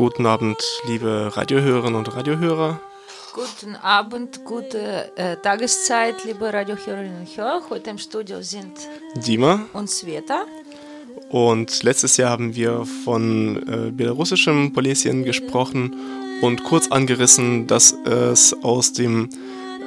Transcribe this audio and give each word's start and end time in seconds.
Guten 0.00 0.24
Abend, 0.24 0.56
liebe 0.86 1.30
Radiohörerinnen 1.36 1.94
und 1.94 2.16
Radiohörer. 2.16 2.80
Guten 3.34 3.76
Abend, 3.76 4.46
gute 4.46 5.14
äh, 5.14 5.36
Tageszeit, 5.36 6.24
liebe 6.24 6.50
Radiohörerinnen 6.50 7.20
und 7.20 7.36
Hörer. 7.36 7.60
Heute 7.68 7.90
im 7.90 7.98
Studio 7.98 8.40
sind 8.40 8.72
Dima 9.16 9.66
und 9.74 9.90
Sveta. 9.90 10.46
Und 11.28 11.82
letztes 11.82 12.16
Jahr 12.16 12.30
haben 12.30 12.54
wir 12.54 12.86
von 13.04 13.56
äh, 13.68 13.90
belarussischem 13.90 14.72
Polesien 14.72 15.22
gesprochen 15.22 15.94
und 16.40 16.64
kurz 16.64 16.90
angerissen, 16.90 17.66
dass 17.66 17.92
es 17.92 18.56
aus 18.62 18.94
dem 18.94 19.28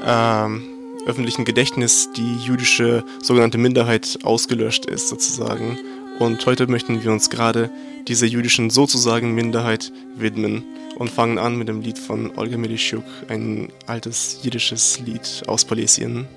äh, 0.05 1.07
öffentlichen 1.07 1.43
Gedächtnis 1.43 2.11
die 2.15 2.35
jüdische 2.35 3.03
sogenannte 3.19 3.57
Minderheit 3.57 4.19
ausgelöscht 4.21 4.85
ist, 4.85 5.07
sozusagen. 5.07 5.79
Und 6.19 6.45
heute 6.45 6.67
möchten 6.67 7.03
wir 7.03 7.11
uns 7.11 7.29
gerade 7.29 7.69
dieser 8.07 8.27
jüdischen 8.27 8.69
sozusagen 8.69 9.33
Minderheit 9.33 9.91
widmen 10.15 10.63
und 10.97 11.09
fangen 11.09 11.39
an 11.39 11.57
mit 11.57 11.67
dem 11.67 11.81
Lied 11.81 11.97
von 11.97 12.31
Olga 12.37 12.57
Milischuk, 12.57 13.03
ein 13.29 13.69
altes 13.87 14.39
jiddisches 14.43 14.99
Lied 14.99 15.43
aus 15.47 15.65
Polesien. 15.65 16.27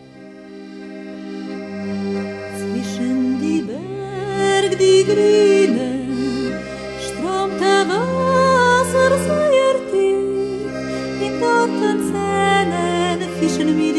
Zwischen 2.57 3.41
die 3.41 3.63
Berg, 3.63 4.79
die 4.79 5.05
Grüne, 5.05 6.59
strömt 7.01 7.61
der 7.61 7.87
Wasser 7.89 9.19
sehr 9.19 9.75
tief, 9.91 10.73
in 11.21 11.41
dorten 11.41 12.13
Zähnen 12.13 13.21
fischen 13.41 13.77
Millionen, 13.77 13.96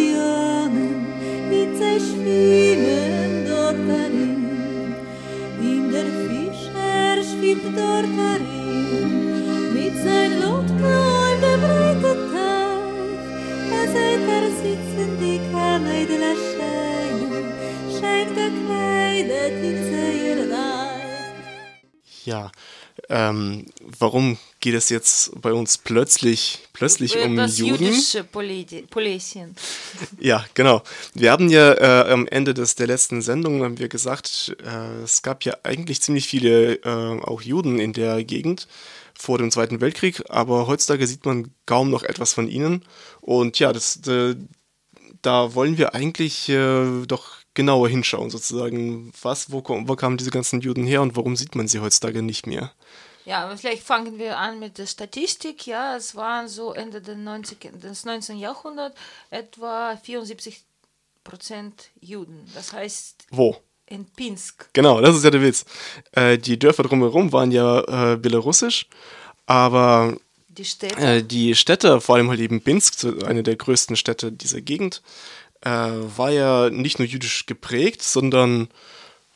ähm, 23.30 23.66
warum 24.00 24.38
geht 24.59 24.75
es 24.75 24.89
jetzt 24.89 25.39
bei 25.42 25.53
uns 25.53 25.78
plötzlich, 25.78 26.59
plötzlich 26.73 27.17
um 27.17 27.36
das 27.36 27.58
Juden? 27.58 27.86
jüdische 27.86 28.23
Polesien. 28.23 29.56
Ja, 30.20 30.45
genau. 30.53 30.83
Wir 31.14 31.31
haben 31.31 31.50
ja 31.50 31.73
äh, 31.73 32.11
am 32.11 32.28
Ende 32.28 32.53
des, 32.53 32.75
der 32.75 32.88
letzten 32.88 33.22
Sendung 33.22 33.64
haben 33.64 33.80
wir 33.80 33.88
gesagt, 33.88 34.55
äh, 34.64 35.03
es 35.03 35.22
gab 35.22 35.44
ja 35.44 35.58
eigentlich 35.64 36.02
ziemlich 36.02 36.28
viele 36.28 36.75
äh, 36.83 37.22
auch 37.22 37.42
Juden 37.42 37.80
in 37.80 37.93
der 37.93 38.23
Gegend 38.23 38.67
vor 39.17 39.38
dem 39.38 39.52
Zweiten 39.52 39.82
Weltkrieg, 39.82 40.23
aber 40.30 40.67
heutzutage 40.67 41.08
sieht 41.08 41.26
man 41.26 41.52
kaum 41.65 41.89
noch 41.89 42.04
etwas 42.04 42.33
von 42.33 42.48
ihnen. 42.48 42.83
Und 43.21 43.59
ja, 43.59 43.73
das, 43.73 43.98
äh, 44.08 44.36
da 45.21 45.55
wollen 45.55 45.77
wir 45.77 45.95
eigentlich 45.95 46.49
äh, 46.49 47.05
doch 47.08 47.38
genauer 47.54 47.89
hinschauen, 47.89 48.30
sozusagen. 48.30 49.11
Was, 49.21 49.52
wo, 49.52 49.64
wo 49.65 49.95
kamen 49.95 50.17
diese 50.17 50.30
ganzen 50.30 50.61
Juden 50.61 50.86
her 50.86 51.02
und 51.02 51.15
warum 51.15 51.36
sieht 51.36 51.55
man 51.55 51.67
sie 51.67 51.80
heutzutage 51.80 52.21
nicht 52.21 52.45
mehr? 52.45 52.71
Ja, 53.27 53.54
vielleicht 53.58 53.83
fangen 53.83 54.17
wir 54.20 54.38
an 54.38 54.58
mit 54.58 54.77
der 54.77 54.86
Statistik. 54.86 55.67
Ja, 55.67 55.98
es 55.98 56.15
waren 56.15 56.48
so 56.48 56.71
Ende 56.71 57.02
des 57.02 57.17
90, 57.17 57.71
des 57.73 58.05
19. 58.05 58.38
Jahrhunderts 58.38 58.95
etwa 59.30 59.98
74 59.98 60.61
Prozent 61.26 61.89
Juden. 61.99 62.49
Das 62.55 62.71
heißt 62.71 63.26
Wo? 63.32 63.58
in 63.86 64.05
Pinsk. 64.05 64.70
Genau, 64.71 65.02
das 65.02 65.17
ist 65.17 65.26
ja 65.26 65.30
der 65.32 65.42
Witz. 65.42 65.65
Äh, 66.14 66.38
die 66.38 66.58
Dörfer 66.58 66.83
drumherum 66.83 67.33
waren 67.33 67.52
ja 67.52 68.14
äh, 68.14 68.15
belarussisch, 68.15 68.88
aber 69.45 70.15
Die 70.48 70.64
Städte. 70.64 70.95
Äh, 70.95 71.21
die 71.21 71.54
Städte, 71.54 71.99
vor 71.99 72.15
allem 72.15 72.30
halt 72.30 72.39
eben 72.39 72.61
Pinsk, 72.61 73.04
eine 73.26 73.44
der 73.44 73.58
größten 73.58 73.98
Städte 73.98 74.32
dieser 74.32 74.61
Gegend, 74.61 75.02
äh, 75.65 75.70
war 75.70 76.30
ja 76.30 76.70
nicht 76.70 76.98
nur 76.99 77.08
jüdisch 77.09 77.45
geprägt, 77.45 78.04
sondern 78.04 78.70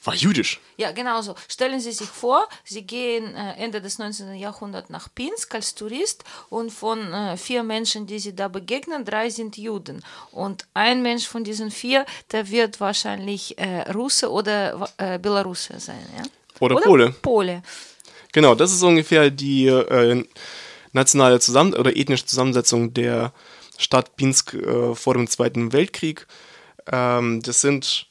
war 0.03 0.16
jüdisch. 0.16 0.59
Ja, 0.78 0.91
genau 0.91 1.22
so. 1.22 1.35
Stellen 1.47 1.79
Sie 1.79 1.91
sich 1.91 2.07
vor, 2.07 2.47
Sie 2.63 2.84
gehen 2.84 3.35
äh, 3.35 3.53
Ende 3.57 3.81
des 3.81 4.00
19. 4.00 4.35
Jahrhunderts 4.35 4.89
nach 4.89 5.09
Pinsk 5.13 5.53
als 5.53 5.75
Tourist 5.75 6.23
und 6.50 6.72
von 6.72 7.13
äh, 7.13 7.38
vier 7.38 7.63
Menschen, 7.63 8.07
die 8.07 8.19
Sie 8.19 8.35
da 8.35 8.47
begegnen, 8.47 9.06
drei 9.06 9.29
sind 9.29 9.57
Juden. 9.57 10.03
Und 10.31 10.66
ein 10.73 11.01
Mensch 11.01 11.28
von 11.28 11.44
diesen 11.44 11.72
vier, 11.72 12.06
der 12.31 12.50
wird 12.50 12.79
wahrscheinlich 12.79 13.57
äh, 13.57 13.91
Russe 13.91 14.31
oder 14.31 14.90
Belarusse 15.22 15.79
sein. 15.79 16.06
Ja? 16.17 16.23
Oder 16.59 16.75
Pole. 16.75 17.11
Pole. 17.22 17.63
Genau, 18.31 18.56
das 18.56 18.72
ist 18.72 18.84
ungefähr 18.84 19.29
die 19.29 19.67
äh, 19.67 20.23
nationale 20.94 21.40
Zusammen 21.40 21.73
oder 21.73 21.95
ethnische 21.95 22.25
Zusammensetzung 22.25 22.94
der 22.94 23.34
Stadt 23.78 24.16
Pinsk 24.16 24.53
äh, 24.53 24.95
vor 24.95 25.16
dem 25.16 25.28
Zweiten 25.28 25.73
Weltkrieg. 25.73 26.28
Ähm, 26.91 27.41
das 27.41 27.61
sind 27.61 28.07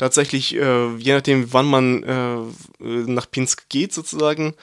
tatsächlich, 0.00 0.56
äh, 0.56 0.96
je 0.96 1.12
nachdem, 1.12 1.52
wann 1.52 1.66
man 1.66 2.02
äh, 2.02 2.38
nach 2.80 3.30
Pinsk 3.30 3.68
geht, 3.68 3.92
sozusagen, 3.92 4.54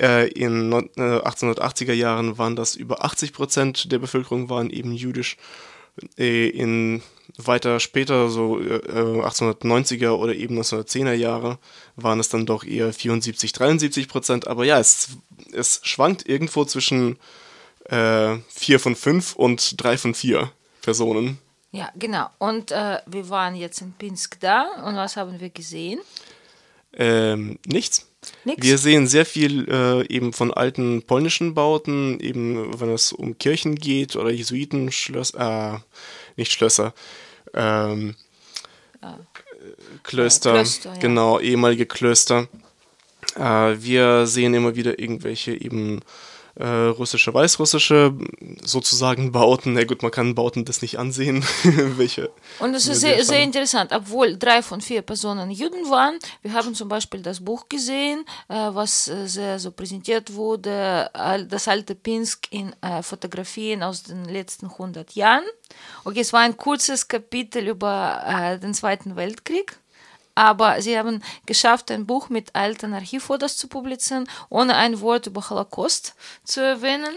äh, 0.00 0.28
in 0.28 0.68
neun- 0.70 0.88
äh, 0.96 1.20
1880er 1.20 1.92
Jahren 1.92 2.38
waren 2.38 2.54
das 2.54 2.76
über 2.76 3.04
80 3.04 3.32
Prozent 3.32 3.90
der 3.90 3.98
Bevölkerung 3.98 4.48
waren 4.48 4.70
eben 4.70 4.92
jüdisch. 4.92 5.36
Äh, 6.16 6.48
in 6.48 7.02
weiter 7.36 7.80
später, 7.80 8.28
so 8.30 8.60
äh, 8.60 8.76
äh, 8.76 9.22
1890er 9.22 10.10
oder 10.10 10.34
eben 10.34 10.56
1910er 10.60 11.14
Jahre, 11.14 11.58
waren 11.96 12.20
es 12.20 12.28
dann 12.28 12.46
doch 12.46 12.62
eher 12.64 12.92
74, 12.92 13.52
73 13.52 14.06
Prozent. 14.08 14.46
Aber 14.46 14.64
ja, 14.64 14.78
es, 14.78 15.08
es 15.52 15.80
schwankt 15.82 16.28
irgendwo 16.28 16.64
zwischen 16.64 17.16
äh, 17.86 18.36
4 18.48 18.78
von 18.78 18.94
5 18.94 19.34
und 19.34 19.82
3 19.82 19.98
von 19.98 20.14
4 20.14 20.52
Personen. 20.82 21.38
Ja, 21.74 21.90
genau. 21.96 22.28
Und 22.38 22.70
äh, 22.70 22.98
wir 23.04 23.28
waren 23.30 23.56
jetzt 23.56 23.80
in 23.80 23.92
Pinsk 23.92 24.38
da 24.38 24.84
und 24.86 24.94
was 24.94 25.16
haben 25.16 25.40
wir 25.40 25.50
gesehen? 25.50 26.00
Ähm, 26.92 27.58
nichts. 27.66 28.06
Nix. 28.44 28.62
Wir 28.62 28.78
sehen 28.78 29.08
sehr 29.08 29.26
viel 29.26 29.68
äh, 29.68 30.06
eben 30.06 30.32
von 30.32 30.54
alten 30.54 31.02
polnischen 31.02 31.52
Bauten, 31.54 32.20
eben 32.20 32.80
wenn 32.80 32.90
es 32.90 33.12
um 33.12 33.36
Kirchen 33.38 33.74
geht 33.74 34.14
oder 34.14 34.30
Jesuitenschlösser, 34.30 35.74
äh, 35.74 36.00
nicht 36.36 36.52
Schlösser, 36.52 36.94
ähm, 37.54 38.14
Klöster, 40.04 40.50
Äh, 40.50 40.58
Klöster, 40.58 40.94
ja. 40.94 41.00
genau, 41.00 41.40
ehemalige 41.40 41.86
Klöster. 41.86 42.46
Äh, 43.36 43.76
wir 43.78 44.28
sehen 44.28 44.54
immer 44.54 44.76
wieder 44.76 44.98
irgendwelche 44.98 45.52
eben 45.52 46.02
äh, 46.56 46.66
russische, 46.66 47.34
weißrussische 47.34 48.14
sozusagen 48.62 49.32
Bauten. 49.32 49.74
Na 49.74 49.84
gut, 49.84 50.02
man 50.02 50.10
kann 50.10 50.34
Bauten 50.34 50.64
das 50.64 50.82
nicht 50.82 50.98
ansehen, 50.98 51.44
welche. 51.96 52.30
Und 52.60 52.74
es 52.74 52.86
ist 52.86 53.00
sehr 53.00 53.24
sehr, 53.24 53.42
interessant, 53.42 53.90
obwohl 53.92 54.36
drei 54.36 54.62
von 54.62 54.80
vier 54.80 55.02
Personen 55.02 55.50
Juden 55.50 55.90
waren. 55.90 56.18
Wir 56.42 56.52
haben 56.52 56.74
zum 56.74 56.88
Beispiel 56.88 57.22
das 57.22 57.44
Buch 57.44 57.68
gesehen, 57.68 58.24
äh, 58.48 58.54
was 58.54 59.08
äh, 59.08 59.26
sehr 59.26 59.58
so 59.58 59.72
präsentiert 59.72 60.34
wurde, 60.34 61.10
das 61.48 61.68
alte 61.68 61.94
Pinsk 61.94 62.46
in 62.50 62.74
äh, 62.80 63.02
Fotografien 63.02 63.82
aus 63.82 64.04
den 64.04 64.24
letzten 64.24 64.66
100 64.66 65.12
Jahren. 65.14 65.44
Okay, 66.04 66.20
es 66.20 66.32
war 66.32 66.40
ein 66.40 66.56
kurzes 66.56 67.08
Kapitel 67.08 67.66
über 67.66 68.58
den 68.62 68.74
Zweiten 68.74 69.16
Weltkrieg. 69.16 69.78
Aber 70.34 70.80
sie 70.82 70.98
haben 70.98 71.22
geschafft, 71.46 71.90
ein 71.90 72.06
Buch 72.06 72.28
mit 72.28 72.54
alten 72.54 72.94
Archivfotos 72.94 73.56
zu 73.56 73.68
publizieren, 73.68 74.28
ohne 74.48 74.74
ein 74.76 75.00
Wort 75.00 75.26
über 75.26 75.48
Holocaust 75.48 76.14
zu 76.44 76.60
erwähnen. 76.60 77.14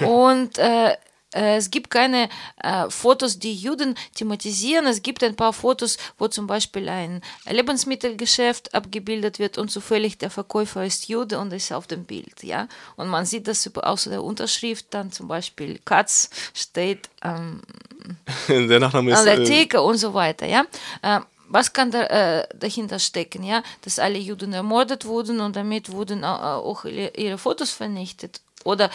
Und 0.00 0.58
äh, 0.58 0.96
äh, 1.34 1.56
es 1.56 1.70
gibt 1.70 1.90
keine 1.90 2.28
äh, 2.62 2.88
Fotos, 2.88 3.38
die 3.38 3.54
Juden 3.54 3.94
thematisieren. 4.14 4.86
Es 4.86 5.02
gibt 5.02 5.22
ein 5.22 5.36
paar 5.36 5.52
Fotos, 5.52 5.98
wo 6.16 6.28
zum 6.28 6.46
Beispiel 6.46 6.88
ein 6.88 7.22
Lebensmittelgeschäft 7.48 8.74
abgebildet 8.74 9.38
wird 9.38 9.58
und 9.58 9.70
zufällig 9.70 10.18
der 10.18 10.30
Verkäufer 10.30 10.84
ist 10.84 11.08
Jude 11.08 11.38
und 11.38 11.52
ist 11.52 11.72
auf 11.72 11.86
dem 11.86 12.04
Bild. 12.04 12.42
Ja? 12.42 12.66
Und 12.96 13.08
man 13.08 13.26
sieht 13.26 13.46
das 13.46 13.66
über, 13.66 13.86
außer 13.86 14.10
der 14.10 14.22
Unterschrift 14.24 14.86
dann 14.90 15.12
zum 15.12 15.28
Beispiel 15.28 15.78
Katz 15.84 16.30
steht 16.54 17.10
ähm, 17.22 17.60
Der 18.48 18.80
Nachname 18.80 19.12
ist. 19.12 19.18
an 19.18 19.24
der 19.26 19.40
äh, 19.40 19.44
Theke 19.44 19.82
und 19.82 19.98
so 19.98 20.14
weiter, 20.14 20.46
ja. 20.46 20.64
Ähm, 21.02 21.24
was 21.48 21.72
kann 21.72 21.90
da, 21.90 22.02
äh, 22.04 22.48
dahinter 22.54 22.98
stecken, 22.98 23.42
ja? 23.42 23.62
Dass 23.82 23.98
alle 23.98 24.18
Juden 24.18 24.52
ermordet 24.52 25.04
wurden 25.04 25.40
und 25.40 25.56
damit 25.56 25.90
wurden 25.90 26.24
au- 26.24 26.36
au- 26.36 26.70
auch 26.70 26.84
ihre 26.84 27.12
ihre 27.16 27.38
Fotos 27.38 27.70
vernichtet. 27.70 28.40
Oder 28.64 28.90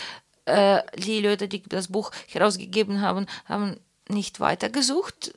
äh, 0.46 0.82
die 0.98 1.20
Leute, 1.22 1.48
die 1.48 1.64
das 1.68 1.88
Buch 1.88 2.12
herausgegeben 2.28 3.02
haben, 3.02 3.26
haben 3.46 3.78
nicht 4.10 4.40
weitergesucht. 4.40 5.34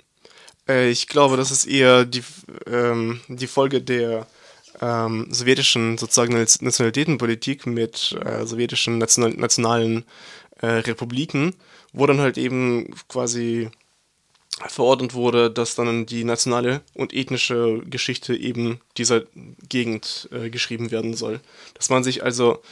Äh, 0.68 0.90
ich 0.90 1.06
glaube, 1.06 1.36
das 1.36 1.50
ist 1.50 1.66
eher 1.66 2.04
die, 2.04 2.24
ähm, 2.66 3.20
die 3.28 3.46
Folge 3.46 3.80
der 3.80 4.26
ähm, 4.80 5.28
sowjetischen 5.30 5.96
sozusagen 5.96 6.34
Nationalitätenpolitik 6.34 7.66
mit 7.66 8.16
äh, 8.24 8.44
sowjetischen 8.44 8.98
National 8.98 9.30
nationalen 9.30 10.04
äh, 10.60 10.66
Republiken, 10.66 11.54
wo 11.92 12.06
dann 12.06 12.20
halt 12.20 12.36
eben 12.36 12.94
quasi 13.08 13.70
verordnet 14.68 15.14
wurde, 15.14 15.50
dass 15.50 15.74
dann 15.74 16.06
die 16.06 16.24
nationale 16.24 16.80
und 16.94 17.12
ethnische 17.12 17.82
Geschichte 17.84 18.34
eben 18.34 18.80
dieser 18.96 19.22
Gegend 19.68 20.28
äh, 20.32 20.48
geschrieben 20.48 20.90
werden 20.90 21.14
soll. 21.14 21.40
Dass 21.74 21.90
man 21.90 22.02
sich 22.02 22.22
also 22.22 22.62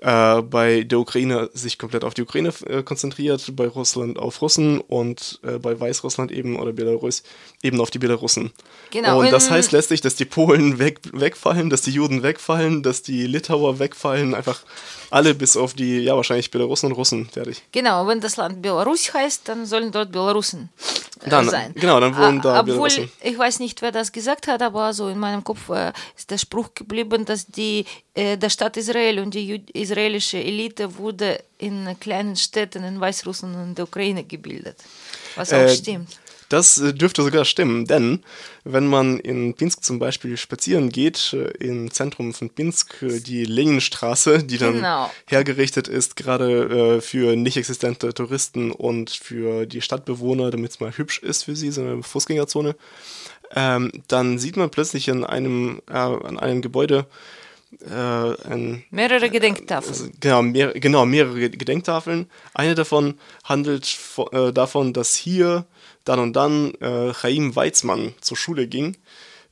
äh, 0.00 0.42
bei 0.42 0.82
der 0.82 1.00
Ukraine 1.00 1.50
sich 1.54 1.78
komplett 1.78 2.04
auf 2.04 2.14
die 2.14 2.22
Ukraine 2.22 2.52
äh, 2.66 2.82
konzentriert, 2.82 3.56
bei 3.56 3.66
Russland 3.66 4.18
auf 4.18 4.40
Russen 4.42 4.80
und 4.80 5.40
äh, 5.42 5.58
bei 5.58 5.78
Weißrussland 5.78 6.30
eben 6.30 6.58
oder 6.58 6.72
Belarus 6.72 7.22
eben 7.62 7.80
auf 7.80 7.90
die 7.90 7.98
Belarussen. 7.98 8.52
Genau, 8.90 9.20
Und 9.20 9.32
das 9.32 9.50
heißt 9.50 9.72
letztlich, 9.72 10.00
dass 10.00 10.14
die 10.14 10.24
Polen 10.24 10.78
weg, 10.78 11.00
wegfallen, 11.12 11.68
dass 11.70 11.82
die 11.82 11.90
Juden 11.90 12.22
wegfallen, 12.22 12.82
dass 12.82 13.02
die 13.02 13.26
Litauer 13.26 13.78
wegfallen, 13.78 14.34
einfach 14.34 14.60
alle 15.10 15.34
bis 15.34 15.56
auf 15.56 15.74
die, 15.74 15.98
ja 15.98 16.14
wahrscheinlich 16.14 16.50
Belarussen 16.50 16.90
und 16.90 16.96
Russen 16.96 17.28
fertig. 17.28 17.62
Genau, 17.72 18.06
wenn 18.06 18.20
das 18.20 18.36
Land 18.36 18.62
Belarus 18.62 19.12
heißt, 19.12 19.48
dann 19.48 19.66
sollen 19.66 19.90
dort 19.90 20.12
Belarusen 20.12 20.68
Dann- 21.26 21.48
sein. 21.48 21.72
genau, 21.74 21.98
dann 22.00 22.16
wohnen 22.16 22.38
Ah, 22.40 22.42
da 22.42 22.60
Obwohl, 22.60 22.88
ich 23.22 23.38
weiß 23.38 23.60
nicht, 23.60 23.82
wer 23.82 23.92
das 23.92 24.12
gesagt 24.12 24.46
hat, 24.46 24.62
aber 24.62 24.92
so 24.92 25.08
in 25.08 25.18
meinem 25.18 25.42
Kopf 25.44 25.68
äh, 25.70 25.92
ist 26.16 26.30
der 26.30 26.38
Spruch 26.38 26.74
geblieben, 26.74 27.24
dass 27.24 27.46
die, 27.46 27.84
äh, 28.14 28.36
der 28.36 28.50
Staat 28.50 28.76
Israel 28.76 29.18
und 29.20 29.34
die 29.34 29.62
israelische 29.72 30.38
Elite 30.38 30.96
wurde 30.96 31.40
in 31.58 31.96
kleinen 32.00 32.36
Städten 32.36 32.84
in 32.84 33.00
Weißrussland 33.00 33.56
und 33.56 33.78
der 33.78 33.84
Ukraine 33.84 34.24
gebildet. 34.24 34.76
Was 35.36 35.52
auch 35.52 35.58
Äh, 35.58 35.68
stimmt. 35.74 36.18
Das 36.48 36.78
äh, 36.78 36.94
dürfte 36.94 37.22
sogar 37.22 37.44
stimmen, 37.44 37.84
denn 37.84 38.20
wenn 38.64 38.86
man 38.86 39.18
in 39.18 39.54
Pinsk 39.54 39.84
zum 39.84 39.98
Beispiel 39.98 40.36
spazieren 40.36 40.88
geht, 40.90 41.32
äh, 41.34 41.50
im 41.64 41.90
Zentrum 41.90 42.32
von 42.32 42.50
Pinsk, 42.50 43.02
äh, 43.02 43.20
die 43.20 43.44
Leninstraße, 43.44 44.42
die 44.44 44.58
dann 44.58 44.74
Genau. 44.74 45.10
hergerichtet 45.26 45.88
ist, 45.88 46.16
gerade 46.16 47.00
für 47.00 47.36
nicht 47.36 47.56
existente 47.56 48.14
Touristen 48.14 48.70
und 48.70 49.10
für 49.10 49.66
die 49.66 49.80
Stadtbewohner, 49.80 50.50
damit 50.50 50.70
es 50.72 50.80
mal 50.80 50.96
hübsch 50.96 51.18
ist 51.22 51.44
für 51.44 51.56
sie, 51.56 51.70
so 51.70 51.82
eine 51.82 52.02
Fußgängerzone, 52.02 52.76
ähm, 53.54 53.90
dann 54.08 54.38
sieht 54.38 54.56
man 54.56 54.70
plötzlich 54.70 55.08
in 55.08 55.24
einem, 55.24 55.80
äh, 55.88 55.92
an 55.94 56.38
einem 56.38 56.62
Gebäude 56.62 57.06
äh, 57.80 58.50
ein 58.50 58.84
Mehrere 58.90 59.30
Gedenktafeln. 59.30 59.92
also, 59.92 60.10
genau, 60.20 60.42
mehr, 60.42 60.72
genau, 60.72 61.04
mehrere 61.06 61.50
Gedenktafeln. 61.50 62.30
Eine 62.54 62.74
davon 62.74 63.18
handelt 63.44 63.98
äh, 64.32 64.52
davon, 64.52 64.92
dass 64.92 65.14
hier 65.14 65.66
dann 66.04 66.18
und 66.18 66.34
dann 66.34 66.74
äh, 66.80 67.12
Chaim 67.12 67.54
Weizmann 67.54 68.14
zur 68.20 68.36
Schule 68.36 68.66
ging, 68.66 68.96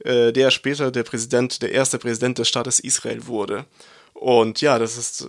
äh, 0.05 0.33
der 0.33 0.51
später 0.51 0.91
der 0.91 1.03
Präsident, 1.03 1.63
der 1.63 1.73
erste 1.73 1.99
Präsident 1.99 2.39
des 2.39 2.49
Staates 2.49 2.81
Israel 2.81 3.27
wurde. 3.27 3.67
Und 4.15 4.61
ja, 4.63 4.79
das 4.79 4.97
ist 4.97 5.23
äh, 5.23 5.29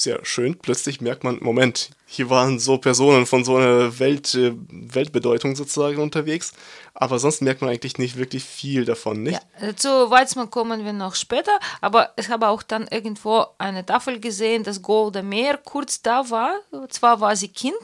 sehr 0.00 0.24
schön. 0.24 0.56
Plötzlich 0.58 1.00
merkt 1.00 1.24
man, 1.24 1.38
Moment, 1.40 1.90
hier 2.06 2.30
waren 2.30 2.58
so 2.58 2.78
Personen 2.78 3.26
von 3.26 3.44
so 3.44 3.56
einer 3.56 3.98
Welt, 3.98 4.34
äh, 4.34 4.52
Weltbedeutung 4.70 5.56
sozusagen 5.56 5.98
unterwegs. 5.98 6.52
Aber 6.94 7.18
sonst 7.18 7.42
merkt 7.42 7.60
man 7.60 7.70
eigentlich 7.70 7.98
nicht 7.98 8.16
wirklich 8.16 8.44
viel 8.44 8.84
davon, 8.84 9.22
nicht? 9.22 9.40
Ja, 9.60 9.76
zu 9.76 10.10
Weizmann 10.10 10.50
kommen 10.50 10.84
wir 10.84 10.92
noch 10.92 11.14
später, 11.14 11.52
aber 11.80 12.12
ich 12.16 12.28
habe 12.28 12.48
auch 12.48 12.62
dann 12.62 12.88
irgendwo 12.88 13.46
eine 13.58 13.86
Tafel 13.86 14.18
gesehen, 14.18 14.64
dass 14.64 14.82
Golda 14.82 15.22
Meir 15.22 15.58
kurz 15.58 16.02
da 16.02 16.28
war. 16.30 16.54
Zwar 16.88 17.20
war 17.20 17.36
sie 17.36 17.48
Kind, 17.48 17.76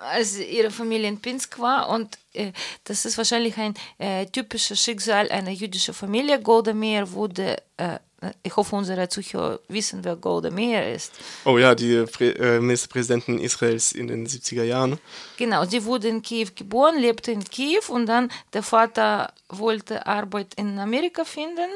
als 0.00 0.38
ihre 0.38 0.70
Familie 0.70 1.08
in 1.08 1.20
Pinsk 1.20 1.58
war 1.58 1.88
und 1.88 2.18
äh, 2.32 2.52
das 2.84 3.04
ist 3.04 3.18
wahrscheinlich 3.18 3.56
ein 3.58 3.74
äh, 3.98 4.26
typisches 4.26 4.82
Schicksal 4.82 5.30
einer 5.30 5.50
jüdischen 5.50 5.94
Familie. 5.94 6.40
Golda 6.40 6.72
Meir 6.72 7.12
wurde, 7.12 7.58
äh, 7.76 7.98
ich 8.42 8.56
hoffe, 8.56 8.74
unsere 8.74 9.08
Zuhörer 9.08 9.60
wissen, 9.68 10.02
wer 10.02 10.16
Golda 10.16 10.50
Meir 10.50 10.92
ist. 10.92 11.12
Oh 11.44 11.56
ja, 11.56 11.74
die 11.74 12.04
Prä 12.04 12.30
äh, 12.30 12.60
Ministerpräsidentin 12.60 13.38
Israels 13.38 13.92
in 13.92 14.08
den 14.08 14.26
70er 14.26 14.64
Jahren. 14.64 14.98
Genau, 15.36 15.64
sie 15.64 15.84
wurde 15.84 16.08
in 16.08 16.22
Kiew 16.22 16.48
geboren, 16.54 16.98
lebte 16.98 17.30
in 17.30 17.44
Kiew 17.44 17.82
und 17.88 18.06
dann 18.06 18.30
der 18.52 18.62
Vater 18.64 19.32
wollte 19.48 20.06
Arbeit 20.06 20.54
in 20.56 20.78
Amerika 20.78 21.24
finden. 21.24 21.70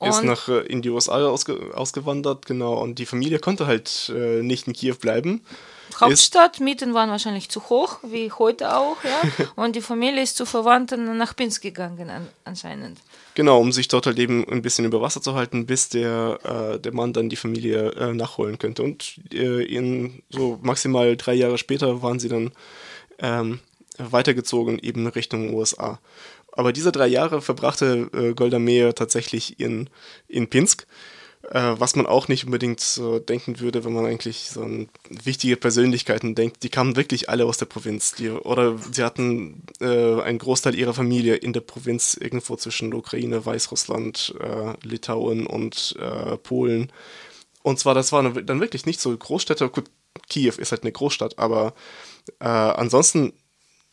Ist 0.00 0.20
Und 0.20 0.26
nach 0.26 0.48
äh, 0.48 0.60
in 0.66 0.82
die 0.82 0.90
USA 0.90 1.26
ausge 1.26 1.72
ausgewandert, 1.74 2.46
genau. 2.46 2.80
Und 2.80 2.98
die 2.98 3.06
Familie 3.06 3.38
konnte 3.38 3.66
halt 3.66 4.12
äh, 4.14 4.42
nicht 4.42 4.66
in 4.66 4.72
Kiew 4.72 4.96
bleiben. 5.00 5.42
Hauptstadt, 6.00 6.60
Mieten 6.60 6.94
waren 6.94 7.10
wahrscheinlich 7.10 7.48
zu 7.48 7.68
hoch, 7.68 7.98
wie 8.02 8.30
heute 8.30 8.76
auch, 8.76 8.96
ja. 9.02 9.46
Und 9.56 9.74
die 9.74 9.80
Familie 9.80 10.22
ist 10.22 10.36
zu 10.36 10.46
Verwandten 10.46 11.16
nach 11.16 11.34
Pinsk 11.34 11.62
gegangen, 11.62 12.10
an, 12.10 12.28
anscheinend. 12.44 12.98
Genau, 13.34 13.58
um 13.60 13.72
sich 13.72 13.88
dort 13.88 14.06
halt 14.06 14.18
eben 14.18 14.46
ein 14.48 14.62
bisschen 14.62 14.84
über 14.84 15.00
Wasser 15.00 15.22
zu 15.22 15.34
halten, 15.34 15.66
bis 15.66 15.88
der, 15.88 16.38
äh, 16.44 16.78
der 16.78 16.92
Mann 16.92 17.12
dann 17.12 17.28
die 17.28 17.36
Familie 17.36 17.90
äh, 17.92 18.12
nachholen 18.12 18.58
könnte. 18.58 18.82
Und 18.82 19.18
äh, 19.32 19.64
in 19.64 20.22
so 20.30 20.58
maximal 20.62 21.16
drei 21.16 21.34
Jahre 21.34 21.58
später 21.58 22.02
waren 22.02 22.20
sie 22.20 22.28
dann 22.28 22.52
ähm, 23.18 23.60
weitergezogen 23.98 24.78
eben 24.78 25.06
Richtung 25.06 25.54
USA. 25.54 25.98
Aber 26.58 26.72
diese 26.72 26.90
drei 26.90 27.06
Jahre 27.06 27.40
verbrachte 27.40 28.10
äh, 28.12 28.34
Golda 28.34 28.58
Meir 28.58 28.92
tatsächlich 28.92 29.60
in, 29.60 29.88
in 30.26 30.50
Pinsk, 30.50 30.88
äh, 31.52 31.74
was 31.78 31.94
man 31.94 32.04
auch 32.04 32.26
nicht 32.26 32.46
unbedingt 32.46 32.80
so 32.80 33.20
denken 33.20 33.60
würde, 33.60 33.84
wenn 33.84 33.92
man 33.92 34.04
eigentlich 34.06 34.50
so 34.50 34.62
an 34.62 34.88
wichtige 35.08 35.56
Persönlichkeiten 35.56 36.34
denkt. 36.34 36.64
Die 36.64 36.68
kamen 36.68 36.96
wirklich 36.96 37.28
alle 37.30 37.46
aus 37.46 37.58
der 37.58 37.66
Provinz. 37.66 38.14
Die, 38.16 38.30
oder 38.30 38.76
sie 38.90 39.04
hatten 39.04 39.62
äh, 39.80 40.20
einen 40.20 40.40
Großteil 40.40 40.74
ihrer 40.74 40.94
Familie 40.94 41.36
in 41.36 41.52
der 41.52 41.60
Provinz 41.60 42.18
irgendwo 42.20 42.56
zwischen 42.56 42.92
Ukraine, 42.92 43.46
Weißrussland, 43.46 44.34
äh, 44.40 44.74
Litauen 44.84 45.46
und 45.46 45.94
äh, 46.00 46.38
Polen. 46.38 46.90
Und 47.62 47.78
zwar, 47.78 47.94
das 47.94 48.10
waren 48.10 48.44
dann 48.44 48.60
wirklich 48.60 48.84
nicht 48.84 49.00
so 49.00 49.16
Großstädte. 49.16 49.68
Gut, 49.68 49.92
Kiew 50.28 50.54
ist 50.58 50.72
halt 50.72 50.82
eine 50.82 50.90
Großstadt, 50.90 51.38
aber 51.38 51.74
äh, 52.40 52.46
ansonsten 52.48 53.32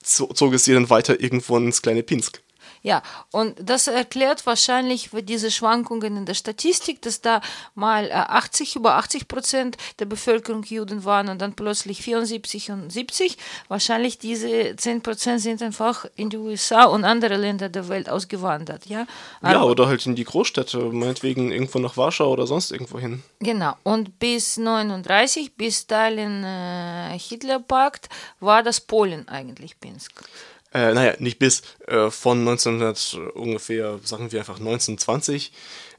zo- 0.03 0.33
zog 0.33 0.51
es 0.55 0.63
sie 0.63 0.73
dann 0.73 0.89
weiter 0.89 1.21
irgendwo 1.21 1.57
ins 1.57 1.83
kleine 1.83 2.01
Pinsk. 2.01 2.41
Ja, 2.85 3.01
und 3.31 3.57
das 3.59 3.87
erklärt 3.87 4.45
wahrscheinlich 4.45 5.09
diese 5.23 5.49
Schwankungen 5.49 6.17
in 6.17 6.27
der 6.27 6.35
Statistik, 6.35 7.01
dass 7.01 7.19
da 7.19 7.41
mal 7.73 8.05
äh, 8.05 8.11
80, 8.11 8.75
über 8.75 8.93
80 8.97 9.27
Prozent 9.27 9.75
der 9.97 10.05
Bevölkerung 10.05 10.61
Juden 10.61 11.03
waren 11.03 11.29
und 11.29 11.41
dann 11.41 11.55
plötzlich 11.55 12.03
74 12.03 12.69
und 12.69 12.91
70. 12.91 13.39
Wahrscheinlich 13.69 14.19
diese 14.19 14.75
10 14.75 15.01
Prozent 15.01 15.41
sind 15.41 15.63
einfach 15.63 16.05
in 16.15 16.29
die 16.29 16.37
USA 16.37 16.83
und 16.83 17.05
andere 17.05 17.37
Länder 17.37 17.69
der 17.69 17.89
Welt 17.89 18.07
ausgewandert, 18.07 18.85
ja. 18.85 19.07
Ja, 19.41 19.61
Aber- 19.61 19.71
oder 19.71 19.87
halt 19.87 20.05
in 20.05 20.13
die 20.13 20.23
Großstädte, 20.23 20.77
meinetwegen 20.77 21.51
irgendwo 21.51 21.79
nach 21.79 21.97
Warschau 21.97 22.31
oder 22.31 22.45
sonst 22.45 22.71
irgendwo 22.71 22.99
hin. 22.99 23.23
Genau, 23.39 23.73
und 23.81 24.19
bis 24.19 24.57
39, 24.57 25.55
bis 25.55 25.81
Stalin-Hitler-Pakt, 25.81 28.09
war 28.39 28.61
das 28.61 28.79
Polen 28.79 29.27
eigentlich 29.27 29.79
Pinsk. 29.79 30.23
Äh, 30.75 30.93
naja, 30.93 31.13
nicht 31.19 31.39
bis, 31.39 31.61
äh, 31.87 32.09
von 32.09 32.39
1900 32.39 33.17
ungefähr, 33.33 33.97
sagen 34.03 34.33
wir 34.33 34.39
einfach 34.39 34.59
1920 34.59 35.53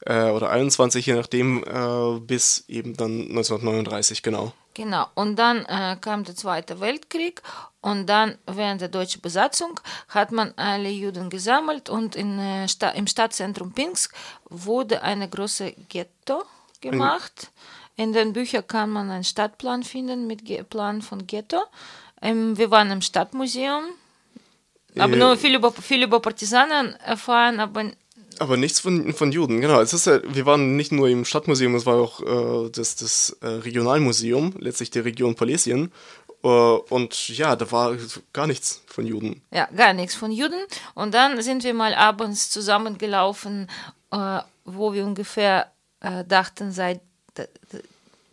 äh, 0.04 0.24
oder 0.24 0.50
21, 0.50 1.06
je 1.06 1.14
nachdem, 1.14 1.64
äh, 1.64 2.20
bis 2.20 2.64
eben 2.68 2.94
dann 2.94 3.22
1939, 3.22 4.22
genau. 4.22 4.52
Genau, 4.74 5.06
und 5.14 5.36
dann 5.36 5.64
äh, 5.64 5.96
kam 5.98 6.24
der 6.24 6.36
Zweite 6.36 6.78
Weltkrieg 6.78 7.40
und 7.80 8.04
dann 8.04 8.36
während 8.46 8.82
der 8.82 8.88
deutschen 8.88 9.22
Besatzung 9.22 9.80
hat 10.08 10.30
man 10.30 10.52
alle 10.56 10.90
Juden 10.90 11.30
gesammelt 11.30 11.88
und 11.88 12.14
in, 12.14 12.38
äh, 12.38 12.68
Sta 12.68 12.90
im 12.90 13.06
Stadtzentrum 13.06 13.72
Pinsk 13.72 14.14
wurde 14.50 15.00
eine 15.00 15.26
große 15.26 15.72
Ghetto 15.88 16.42
gemacht. 16.82 17.50
In 17.96 18.12
den 18.12 18.34
Büchern 18.34 18.66
kann 18.66 18.90
man 18.90 19.10
einen 19.10 19.24
Stadtplan 19.24 19.84
finden 19.84 20.26
mit 20.26 20.44
Ge 20.44 20.62
Plan 20.64 21.00
von 21.00 21.26
Ghetto. 21.26 21.62
Ähm, 22.20 22.58
wir 22.58 22.70
waren 22.70 22.90
im 22.90 23.00
Stadtmuseum, 23.00 23.84
Äh, 24.96 25.06
nur 25.08 25.36
viel 25.36 25.54
über, 25.54 25.72
viel 25.72 26.02
über 26.02 26.20
Partisanen 26.20 26.94
erfahren, 26.96 27.60
aber 27.60 27.90
Aber 28.38 28.56
nichts 28.56 28.80
von, 28.80 29.12
von 29.12 29.32
Juden, 29.32 29.60
genau. 29.60 29.80
Es 29.80 29.92
ist 29.92 30.06
ja, 30.06 30.20
wir 30.24 30.46
waren 30.46 30.76
nicht 30.76 30.92
nur 30.92 31.08
im 31.08 31.24
Stadtmuseum, 31.24 31.74
es 31.74 31.86
war 31.86 31.96
auch 31.96 32.20
äh, 32.20 32.70
das, 32.70 32.96
das 32.96 33.36
äh, 33.40 33.46
Regionalmuseum, 33.46 34.54
letztlich 34.58 34.90
der 34.90 35.04
Region 35.04 35.34
Polesien. 35.34 35.92
Äh, 36.42 36.48
und 36.48 37.28
ja, 37.28 37.56
da 37.56 37.70
war 37.72 37.96
gar 38.32 38.46
nichts 38.46 38.82
von 38.86 39.06
Juden. 39.06 39.42
Ja, 39.52 39.68
gar 39.74 39.92
nichts 39.92 40.14
von 40.14 40.32
Juden. 40.32 40.60
Und 40.94 41.14
dann 41.14 41.40
sind 41.42 41.64
wir 41.64 41.74
mal 41.74 41.94
abends 41.94 42.50
zusammengelaufen, 42.50 43.68
äh, 44.12 44.40
wo 44.64 44.92
wir 44.92 45.04
ungefähr 45.04 45.72
äh, 46.00 46.24
dachten, 46.24 46.72
seit 46.72 47.00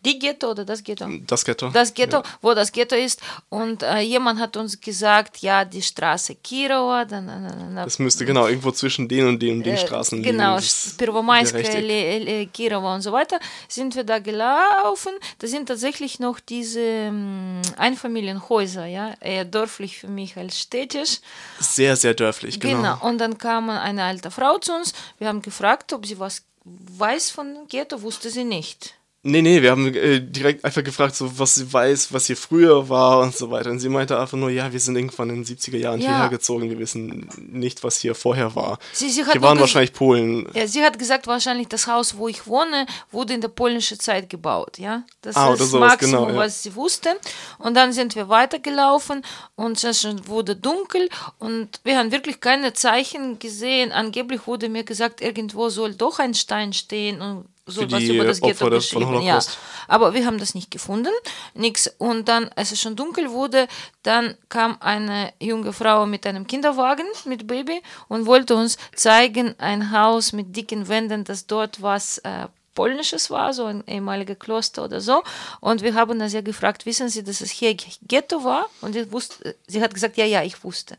die 0.04 0.16
Ghetto 0.16 0.52
oder 0.52 0.64
das 0.64 0.82
Ghetto? 0.84 1.06
Das 1.26 1.44
Ghetto. 1.44 1.70
Das 1.70 1.92
Ghetto, 1.92 2.18
Ja. 2.18 2.22
wo 2.40 2.54
das 2.54 2.70
Ghetto 2.70 2.94
ist. 2.94 3.20
Und 3.48 3.82
äh, 3.82 3.98
jemand 3.98 4.38
hat 4.38 4.56
uns 4.56 4.80
gesagt, 4.80 5.38
ja, 5.38 5.64
die 5.64 5.82
Straße 5.82 6.36
Kirova, 6.36 7.04
dann, 7.04 7.26
dann, 7.26 7.42
dann, 7.42 7.58
dann 7.58 7.74
Das 7.84 7.98
müsste 7.98 8.24
genau 8.24 8.46
irgendwo 8.46 8.70
zwischen 8.70 9.08
den 9.08 9.26
und 9.26 9.40
den 9.42 9.56
und 9.58 9.64
den 9.64 9.74
äh, 9.74 9.76
Straßen 9.76 10.22
Genau, 10.22 10.54
liegen. 10.54 10.56
Das 10.56 10.86
ist 10.86 10.98
Первомайская, 10.98 11.62
der 11.62 11.74
rechte- 11.74 11.86
Le- 11.86 12.18
Le- 12.20 12.46
Kirova 12.46 12.94
und 12.94 13.02
so 13.02 13.10
weiter, 13.10 13.40
sind 13.66 13.96
wir 13.96 14.04
da 14.04 14.20
gelaufen. 14.20 15.12
Da 15.40 15.48
sind 15.48 15.66
tatsächlich 15.66 16.20
noch 16.20 16.38
diese 16.38 16.80
ähm, 16.80 17.60
Einfamilienhäuser, 17.76 18.86
ja, 18.86 19.14
eher 19.20 19.44
dörflich 19.44 19.98
für 19.98 20.08
mich 20.08 20.36
als 20.36 20.60
städtisch. 20.60 21.18
Sehr, 21.58 21.96
sehr 21.96 22.14
dörflich, 22.14 22.60
genau. 22.60 22.76
Genau. 22.94 23.06
Und 23.06 23.18
dann 23.18 23.36
kam 23.36 23.68
eine 23.68 24.04
alte 24.04 24.30
Frau 24.30 24.58
zu 24.58 24.72
uns. 24.74 24.92
Wir 25.18 25.26
haben 25.26 25.42
gefragt, 25.42 25.92
ob 25.92 26.06
sie 26.06 26.18
was 26.20 26.44
weiß 26.64 27.30
von 27.30 27.66
Ghetto, 27.68 28.00
wusste 28.02 28.30
sie 28.30 28.44
nicht. 28.44 28.94
Nee, 29.25 29.41
nee, 29.41 29.61
wir 29.61 29.71
haben 29.71 29.87
äh, 29.95 30.19
direkt 30.19 30.65
einfach 30.65 30.83
gefragt, 30.83 31.15
so, 31.15 31.39
was 31.39 31.55
sie 31.55 31.71
weiß, 31.71 32.11
was 32.11 32.25
hier 32.27 32.35
früher 32.35 32.89
war 32.89 33.21
und 33.21 33.33
so 33.33 33.49
weiter. 33.49 33.69
Und 33.71 33.79
sie 33.79 33.87
meinte 33.87 34.19
einfach 34.19 34.37
nur, 34.37 34.49
ja, 34.49 34.73
wir 34.73 34.81
sind 34.81 34.97
irgendwann 34.97 35.29
in 35.29 35.35
den 35.37 35.45
70er 35.45 35.77
Jahren 35.77 36.01
Ja. 36.01 36.09
hierher 36.09 36.27
gezogen, 36.29 36.69
wir 36.69 36.77
wissen 36.77 37.29
nicht, 37.37 37.85
was 37.85 37.99
hier 37.99 38.15
vorher 38.15 38.53
war. 38.53 38.79
Sie- 38.91 39.09
sie 39.09 39.23
hat 39.23 39.31
hier 39.31 39.41
waren 39.41 39.57
wahrscheinlich 39.61 39.93
Polen. 39.93 40.45
Ja, 40.53 40.67
sie 40.67 40.83
hat 40.83 40.99
gesagt, 40.99 41.25
wahrscheinlich 41.27 41.69
das 41.69 41.87
Haus, 41.87 42.17
wo 42.17 42.27
ich 42.27 42.47
wohne, 42.47 42.85
wurde 43.11 43.33
in 43.33 43.39
der 43.39 43.47
polnischen 43.47 43.97
Zeit 43.97 44.29
gebaut. 44.29 44.77
Ja, 44.77 45.03
das 45.21 45.37
Ah, 45.37 45.53
ist 45.53 45.61
oder 45.61 45.69
sowas, 45.69 45.89
Maximum, 45.93 46.25
genau, 46.27 46.29
ja. 46.31 46.35
was 46.45 46.61
sie 46.63 46.75
wusste. 46.75 47.15
Und 47.59 47.75
dann 47.75 47.93
sind 47.93 48.15
wir 48.15 48.27
weitergelaufen 48.27 49.23
und 49.55 49.81
es 49.81 50.05
wurde 50.27 50.57
dunkel 50.57 51.07
und 51.39 51.79
wir 51.85 51.97
haben 51.97 52.11
wirklich 52.11 52.41
keine 52.41 52.73
Zeichen 52.73 53.39
gesehen. 53.39 53.93
Angeblich 53.93 54.47
wurde 54.47 54.67
mir 54.67 54.83
gesagt, 54.83 55.21
irgendwo 55.21 55.69
soll 55.69 55.93
doch 55.95 56.19
ein 56.19 56.33
Stein 56.33 56.73
stehen 56.73 57.21
und 57.21 57.45
soll 57.65 57.85
Für 57.85 57.91
was 57.91 57.99
die 57.99 58.15
über 58.15 58.25
das 58.25 58.41
Ghetto 58.41 58.65
Opfer 58.65 58.65
von 58.65 58.71
geschrieben. 58.71 59.21
Ja, 59.21 59.39
aber 59.87 60.13
wir 60.13 60.25
haben 60.25 60.37
das 60.37 60.53
nicht 60.53 60.71
gefunden, 60.71 61.11
nix. 61.53 61.87
Und 61.97 62.27
dann, 62.27 62.49
als 62.55 62.71
es 62.71 62.81
schon 62.81 62.95
dunkel 62.95 63.31
wurde, 63.31 63.67
dann 64.03 64.35
kam 64.49 64.77
eine 64.81 65.33
junge 65.39 65.71
Frau 65.71 66.05
mit 66.05 66.25
einem 66.27 66.45
Kinderwagen 66.47 67.05
mit 67.25 67.47
Baby 67.47 67.81
und 68.07 68.25
wollte 68.25 68.55
uns 68.55 68.77
zeigen 68.95 69.55
ein 69.59 69.91
Haus 69.91 70.33
mit 70.33 70.55
dicken 70.55 70.87
Wänden, 70.87 71.23
das 71.23 71.47
dort 71.47 71.81
was 71.81 72.17
äh, 72.19 72.47
polnisches 72.73 73.29
war, 73.29 73.53
so 73.53 73.65
ein 73.65 73.83
ehemaliger 73.87 74.35
Kloster 74.35 74.83
oder 74.85 75.01
so. 75.01 75.23
Und 75.59 75.81
wir 75.81 75.93
haben 75.95 76.19
das 76.19 76.33
ja 76.33 76.41
gefragt, 76.41 76.85
wissen 76.85 77.09
Sie, 77.09 77.23
dass 77.23 77.41
es 77.41 77.51
hier 77.51 77.75
Ghetto 78.07 78.43
war? 78.43 78.67
Und 78.81 78.93
sie, 78.93 79.11
wusste, 79.11 79.55
sie 79.67 79.81
hat 79.81 79.93
gesagt, 79.93 80.17
ja, 80.17 80.25
ja, 80.25 80.43
ich 80.43 80.63
wusste. 80.63 80.97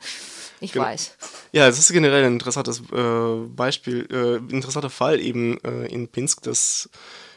Ich 0.61 0.73
Genau. 0.73 0.87
weiß. 0.87 1.17
Ja, 1.53 1.69
es 1.69 1.79
ist 1.79 1.93
generell 1.93 2.25
ein 2.25 2.35
interessantes 2.35 2.81
äh, 2.93 3.47
Beispiel, 3.49 4.07
äh, 4.11 4.53
interessanter 4.53 4.91
Fall 4.91 5.21
eben 5.21 5.59
äh, 5.65 5.87
in 5.87 6.09
Pinsk, 6.09 6.43
dass 6.43 6.89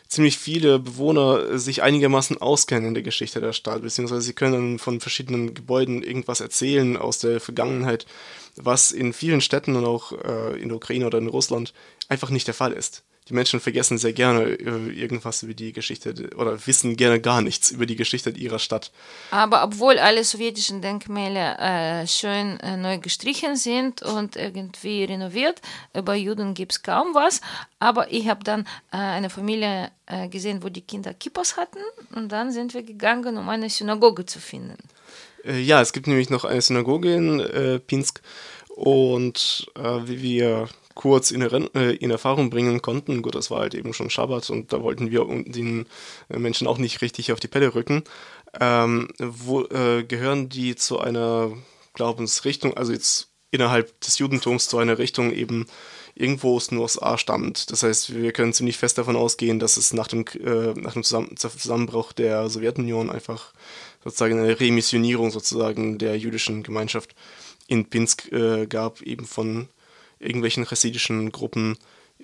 ziemlich 0.08 0.38
viele 0.38 0.80
Bewohner 0.80 1.58
sich 1.60 1.84
einigermaßen 1.84 2.42
auskennen 2.42 2.88
in 2.90 2.94
der 2.94 3.04
Geschichte 3.04 3.42
der 3.42 3.54
Stadt, 3.54 3.82
beziehungsweise 3.82 4.22
sie 4.22 4.34
können 4.34 4.80
von 4.80 5.02
verschiedenen 5.02 5.54
Gebäuden 5.54 6.02
irgendwas 6.02 6.40
erzählen 6.40 6.96
aus 6.96 7.20
der 7.20 7.40
Vergangenheit, 7.42 8.06
was 8.56 8.92
in 8.92 9.14
vielen 9.14 9.42
Städten 9.42 9.76
und 9.76 9.86
auch 9.86 10.14
äh, 10.14 10.60
in 10.62 10.70
der 10.70 10.78
Ukraine 10.78 11.08
oder 11.08 11.18
in 11.18 11.28
Russland 11.28 11.74
einfach 12.08 12.30
nicht 12.30 12.48
der 12.48 12.54
Fall 12.54 12.72
ist. 12.72 13.04
Die 13.30 13.34
Menschen 13.34 13.60
vergessen 13.60 13.98
sehr 13.98 14.14
gerne 14.14 14.44
äh, 14.44 14.90
irgendwas 14.90 15.44
über 15.44 15.54
die 15.54 15.74
Geschichte 15.74 16.14
de- 16.14 16.34
oder 16.36 16.66
wissen 16.66 16.96
gerne 16.96 17.20
gar 17.20 17.42
nichts 17.42 17.72
über 17.72 17.86
die 17.86 17.96
Geschichte 17.96 18.30
ihrer 18.30 18.60
Stadt. 18.60 18.92
Aber 19.32 19.64
obwohl 19.64 20.00
alle 20.00 20.24
sowjetischen 20.24 20.82
Denkmäler 20.82 21.60
äh, 21.60 22.08
schön 22.08 22.60
äh, 22.62 22.78
neu 22.78 23.00
gestrichen 23.00 23.56
sind 23.58 24.02
und 24.02 24.36
irgendwie 24.36 25.04
renoviert, 25.04 25.62
über 25.94 26.16
Juden 26.16 26.54
gibt 26.54 26.72
es 26.72 26.84
kaum 26.84 27.14
was. 27.14 27.42
Aber 27.80 28.12
ich 28.12 28.28
habe 28.30 28.44
dann 28.44 28.62
äh, 28.92 28.98
eine 28.98 29.30
Familie 29.30 29.92
äh, 30.06 30.30
gesehen, 30.30 30.64
wo 30.64 30.70
die 30.70 30.82
Kinder 30.82 31.14
Kippas 31.14 31.58
hatten. 31.58 31.80
Und 32.16 32.32
dann 32.32 32.52
sind 32.52 32.74
wir 32.74 32.84
gegangen, 32.84 33.38
um 33.38 33.50
eine 33.50 33.70
Synagoge 33.70 34.26
zu 34.26 34.40
finden. 34.40 34.78
Äh, 35.44 35.60
ja, 35.60 35.82
es 35.82 35.92
gibt 35.92 36.08
nämlich 36.08 36.30
noch 36.30 36.46
eine 36.46 36.62
Synagoge 36.62 37.14
in 37.14 37.40
äh, 37.40 37.80
Pinsk 37.80 38.22
und 38.70 39.68
äh, 39.76 40.08
wie 40.08 40.22
wir 40.22 40.70
kurz 40.98 41.32
in, 41.32 41.42
äh, 41.42 41.92
in 41.92 42.10
Erfahrung 42.10 42.50
bringen 42.50 42.82
konnten, 42.82 43.22
gut, 43.22 43.36
das 43.36 43.52
war 43.52 43.60
halt 43.60 43.76
eben 43.76 43.94
schon 43.94 44.10
Schabbat 44.10 44.50
und 44.50 44.74
da 44.74 44.82
wollten 44.82 45.12
wir 45.12 45.26
den 45.46 45.86
äh, 46.30 46.40
Menschen 46.40 46.68
auch 46.68 46.80
nicht 46.80 47.02
richtig 47.02 47.32
auf 47.32 47.40
die 47.40 47.48
Pelle 47.48 47.76
rücken, 47.76 48.04
ähm, 48.60 49.08
wo, 49.20 49.64
äh, 49.66 50.04
gehören 50.04 50.50
die 50.50 50.76
zu 50.76 51.00
einer 51.00 51.52
Glaubensrichtung, 51.94 52.76
also 52.76 52.92
jetzt 52.92 53.30
innerhalb 53.52 54.02
des 54.02 54.18
Judentums 54.18 54.68
zu 54.68 54.80
einer 54.80 54.98
Richtung 54.98 55.32
eben 55.32 55.68
irgendwo 56.16 56.56
aus 56.56 56.70
den 56.70 56.80
USA 56.80 57.18
stammt. 57.20 57.72
Das 57.72 57.84
heißt, 57.84 58.16
wir 58.16 58.32
können 58.32 58.54
ziemlich 58.54 58.78
fest 58.78 58.98
davon 58.98 59.16
ausgehen, 59.16 59.60
dass 59.60 59.78
es 59.78 59.94
nach 59.94 60.08
dem, 60.08 60.26
äh, 60.44 60.74
nach 60.74 60.94
dem 60.94 61.04
Zusammen 61.04 61.38
Zusammenbruch 61.38 62.12
der 62.12 62.50
Sowjetunion 62.50 63.12
einfach 63.12 63.54
sozusagen 64.04 64.40
eine 64.40 64.60
Remissionierung 64.60 65.30
sozusagen 65.30 66.00
der 66.00 66.18
jüdischen 66.18 66.64
Gemeinschaft 66.64 67.14
in 67.68 67.86
Pinsk 67.86 68.32
äh, 68.32 68.66
gab, 68.66 69.02
eben 69.04 69.28
von 69.28 69.70
irgendwelchen 70.20 70.66
chassidischen 70.66 71.32
Gruppen 71.32 71.78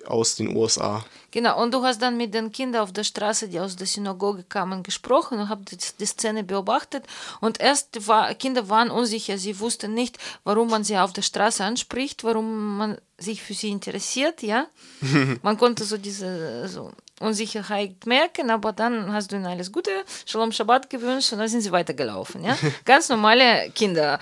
aus 0.06 0.36
den 0.36 0.54
USA. 0.56 1.04
Genau, 1.30 1.62
und 1.62 1.72
du 1.72 1.82
hast 1.82 2.02
dann 2.02 2.16
mit 2.16 2.34
den 2.34 2.52
Kindern 2.52 2.82
auf 2.82 2.92
der 2.92 3.04
Straße, 3.04 3.48
die 3.48 3.60
aus 3.60 3.76
der 3.76 3.86
Synagoge 3.86 4.44
kamen, 4.44 4.82
gesprochen 4.82 5.38
und 5.38 5.48
habt 5.48 5.70
die, 5.70 5.78
die 5.98 6.06
Szene 6.06 6.44
beobachtet. 6.44 7.06
Und 7.40 7.60
erst 7.60 8.06
war, 8.06 8.34
Kinder 8.34 8.68
waren 8.68 8.90
unsicher, 8.90 9.38
sie 9.38 9.58
wussten 9.60 9.94
nicht, 9.94 10.18
warum 10.44 10.68
man 10.68 10.84
sie 10.84 10.98
auf 10.98 11.12
der 11.12 11.22
Straße 11.22 11.64
anspricht, 11.64 12.24
warum 12.24 12.76
man 12.76 12.98
sich 13.18 13.42
für 13.42 13.54
sie 13.54 13.70
interessiert, 13.70 14.42
ja. 14.42 14.66
man 15.42 15.56
konnte 15.56 15.84
so 15.84 15.96
diese 15.96 16.68
so 16.68 16.90
Unsicherheit 17.20 18.06
merken, 18.06 18.50
aber 18.50 18.72
dann 18.72 19.12
hast 19.12 19.30
du 19.30 19.36
ihnen 19.36 19.46
alles 19.46 19.70
Gute, 19.70 19.90
Shalom 20.26 20.52
Shabbat 20.52 20.90
gewünscht 20.90 21.32
und 21.32 21.38
dann 21.38 21.48
sind 21.48 21.60
sie 21.60 21.72
weitergelaufen, 21.72 22.44
ja. 22.44 22.56
Ganz 22.84 23.08
normale 23.08 23.70
Kinder. 23.70 24.18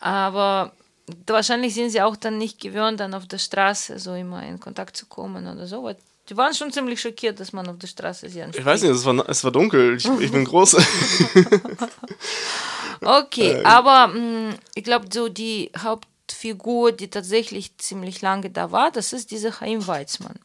Aber 0.00 0.72
wahrscheinlich 1.26 1.74
sind 1.74 1.90
sie 1.90 2.02
auch 2.02 2.16
dann 2.16 2.38
nicht 2.38 2.60
gewöhnt, 2.60 3.00
dann 3.00 3.14
auf 3.14 3.26
der 3.26 3.38
Straße 3.38 3.98
so 3.98 4.14
immer 4.14 4.42
in 4.42 4.58
Kontakt 4.60 4.96
zu 4.96 5.06
kommen 5.06 5.46
oder 5.46 5.66
so. 5.66 5.90
Die 6.28 6.36
waren 6.36 6.54
schon 6.54 6.72
ziemlich 6.72 7.00
schockiert, 7.00 7.38
dass 7.38 7.52
man 7.52 7.68
auf 7.68 7.78
der 7.78 7.86
Straße 7.86 8.28
sie 8.28 8.42
anspricht. 8.42 8.60
Ich 8.60 8.66
weiß 8.66 8.82
nicht, 8.82 8.90
es 8.90 9.04
war, 9.04 9.28
es 9.28 9.44
war 9.44 9.52
dunkel, 9.52 9.96
ich, 9.96 10.06
ich 10.20 10.32
bin 10.32 10.44
groß. 10.50 10.76
Okay, 13.00 13.62
aber 13.62 14.08
mh, 14.08 14.54
ich 14.74 14.82
glaube, 14.82 15.06
so 15.12 15.28
die 15.28 15.70
Hauptfigur, 15.78 16.92
die 16.92 17.08
tatsächlich 17.08 17.76
ziemlich 17.78 18.22
lange 18.22 18.50
da 18.50 18.72
war, 18.72 18.90
das 18.90 19.12
ist 19.12 19.30
dieser 19.30 19.52
Chaim 19.52 19.86
Weizmann. 19.86 20.38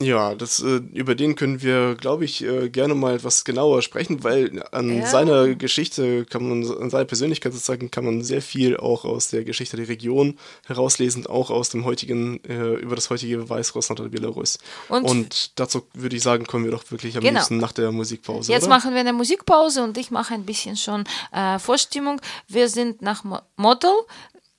Ja, 0.00 0.36
das, 0.36 0.60
äh, 0.60 0.80
über 0.94 1.16
den 1.16 1.34
können 1.34 1.60
wir, 1.60 1.96
glaube 1.96 2.24
ich, 2.24 2.44
äh, 2.44 2.68
gerne 2.70 2.94
mal 2.94 3.16
etwas 3.16 3.44
genauer 3.44 3.82
sprechen, 3.82 4.22
weil 4.22 4.62
an 4.70 4.98
Ja. 5.00 5.06
seiner 5.08 5.56
Geschichte 5.56 6.24
kann 6.24 6.48
man, 6.48 6.70
an 6.80 6.88
seiner 6.88 7.04
Persönlichkeit 7.04 7.52
sozusagen, 7.52 7.90
kann 7.90 8.04
man 8.04 8.22
sehr 8.22 8.40
viel 8.40 8.76
auch 8.76 9.04
aus 9.04 9.26
der 9.30 9.42
Geschichte 9.42 9.76
der 9.76 9.88
Region 9.88 10.38
herauslesen, 10.68 11.26
auch 11.26 11.50
aus 11.50 11.70
dem 11.70 11.84
heutigen, 11.84 12.38
äh, 12.44 12.74
über 12.74 12.94
das 12.94 13.10
heutige 13.10 13.48
Weißrussland 13.50 13.98
oder 13.98 14.08
Belarus. 14.08 14.60
Und- 14.88 15.02
Und, 15.04 15.58
dazu 15.58 15.82
würde 15.94 16.14
ich 16.14 16.22
sagen, 16.22 16.46
kommen 16.46 16.64
wir 16.64 16.70
doch 16.70 16.88
wirklich 16.92 17.16
am 17.16 17.24
Genau. 17.24 17.40
liebsten 17.40 17.56
nach 17.56 17.72
der 17.72 17.90
Musikpause. 17.90 18.52
Jetzt 18.52 18.66
oder? 18.66 18.76
machen 18.76 18.92
wir 18.94 19.00
eine 19.00 19.12
Musikpause 19.12 19.82
und 19.82 19.98
ich 19.98 20.12
mache 20.12 20.32
ein 20.32 20.44
bisschen 20.44 20.76
schon 20.76 21.06
äh, 21.32 21.58
Vorstimmung. 21.58 22.20
Wir 22.46 22.68
sind 22.68 23.02
nach 23.02 23.24
Mo- 23.24 23.40
Motel, 23.56 23.90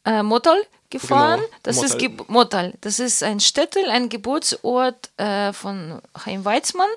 äh, 0.04 0.22
Motel 0.22 0.62
gefahren. 0.90 1.40
Genau, 1.40 1.58
das 1.64 1.84
ist 1.84 1.94
Motal. 1.94 2.10
Ge 2.10 2.26
Motal. 2.28 2.74
Das 2.82 3.00
ist 3.00 3.24
ein 3.24 3.40
Städtel, 3.40 3.90
ein 3.90 4.10
Geburtsort 4.10 5.10
äh, 5.18 5.54
von 5.54 6.02
Chaim 6.24 6.46
Weizmann. 6.46 6.90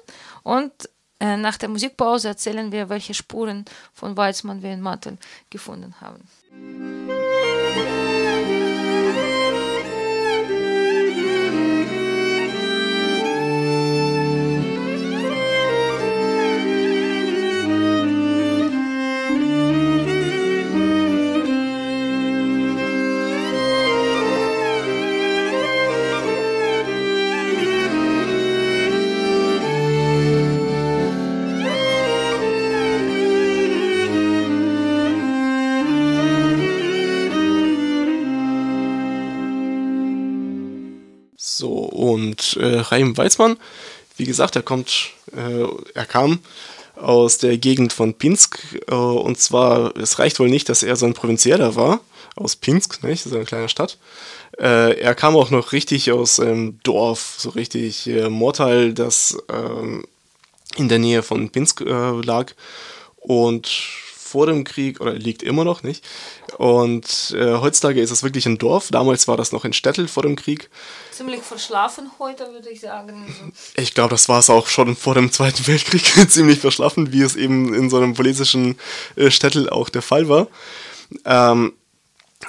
Und 0.43 0.73
äh, 1.21 1.37
nach 1.37 1.57
der 1.57 1.69
Musikpause 1.69 2.29
erzählen 2.29 2.73
wir, 2.73 2.89
welche 2.89 3.15
Spuren 3.15 3.65
von 3.95 4.17
Weizmann 4.17 4.63
wir 4.63 4.73
in 4.73 4.83
Motel 4.83 5.19
gefunden 5.51 5.95
haben. 6.01 6.29
Und 42.23 42.57
äh, 42.57 42.83
Chaim 42.85 43.17
Weizmann, 43.17 43.57
wie 44.17 44.25
gesagt, 44.25 44.57
er 44.57 44.63
kommt, 44.63 45.11
äh, 45.37 45.67
er 45.95 46.07
kam 46.07 46.39
aus 46.97 47.39
der 47.39 47.59
Gegend 47.59 47.93
von 47.93 48.15
Pinsk 48.15 48.59
äh, 48.89 48.95
und 48.95 49.39
zwar, 49.39 49.97
es 49.97 50.19
reicht 50.19 50.39
wohl 50.39 50.49
nicht, 50.49 50.69
dass 50.69 50.83
er 50.83 50.97
so 50.97 51.07
ein 51.07 51.15
Provinzieller 51.15 51.75
war, 51.75 52.01
aus 52.37 52.57
Pinsk, 52.57 53.03
nicht? 53.03 53.25
das 53.25 53.33
ist 53.33 53.37
eine 53.37 53.45
kleine 53.45 53.69
Stadt. 53.69 53.99
Äh, 54.59 55.01
er 55.01 55.15
kam 55.15 55.37
auch 55.37 55.51
noch 55.51 55.73
richtig 55.73 56.13
aus 56.13 56.39
einem 56.39 56.79
Dorf, 56.83 57.35
so 57.39 57.51
richtig 57.51 58.07
äh, 58.07 58.29
Mortal, 58.29 58.95
das 58.95 59.37
ähm, 59.53 60.05
in 60.77 60.89
der 60.89 60.99
Nähe 60.99 61.23
von 61.23 61.51
Pinsk 61.51 61.81
äh, 61.81 62.21
lag 62.23 62.53
und 63.17 63.69
vor 64.33 64.47
dem 64.47 64.65
Krieg, 64.65 65.01
oder 65.01 65.13
liegt 65.13 65.43
immer 65.43 65.65
noch 65.65 65.83
nicht. 65.83 66.05
Und 66.57 67.35
äh, 67.37 67.59
heutzutage 67.59 68.01
ist 68.01 68.11
es 68.11 68.23
wirklich 68.23 68.47
ein 68.47 68.57
Dorf. 68.57 68.89
Damals 68.91 69.29
war 69.29 69.37
das 69.37 69.53
noch 69.53 69.65
in 69.67 69.75
Städtel 69.75 70.09
vor 70.09 70.23
dem 70.23 70.37
Krieg. 70.37 70.71
Ziemlich 71.11 71.43
verschlafen 71.43 72.11
heute, 72.19 72.51
würde 72.51 72.71
ich 72.71 72.81
sagen. 72.81 73.25
Also, 73.27 73.83
Ich 73.83 73.93
glaube, 73.93 74.11
das 74.11 74.29
war 74.29 74.39
es 74.39 74.49
auch 74.49 74.69
schon 74.69 74.97
vor 74.97 75.15
dem 75.15 75.31
Zweiten 75.31 75.67
Weltkrieg 75.67 76.05
ziemlich 76.31 76.61
verschlafen, 76.61 77.13
wie 77.13 77.23
es 77.23 77.37
eben 77.37 77.75
in 77.75 77.91
so 77.91 77.99
einem 77.99 78.15
politischen 78.15 78.79
äh, 79.17 79.31
Städtel 79.31 79.69
auch 79.69 79.91
der 79.91 80.03
Fall 80.03 80.29
war. 80.29 80.49
Ähm, 81.27 81.75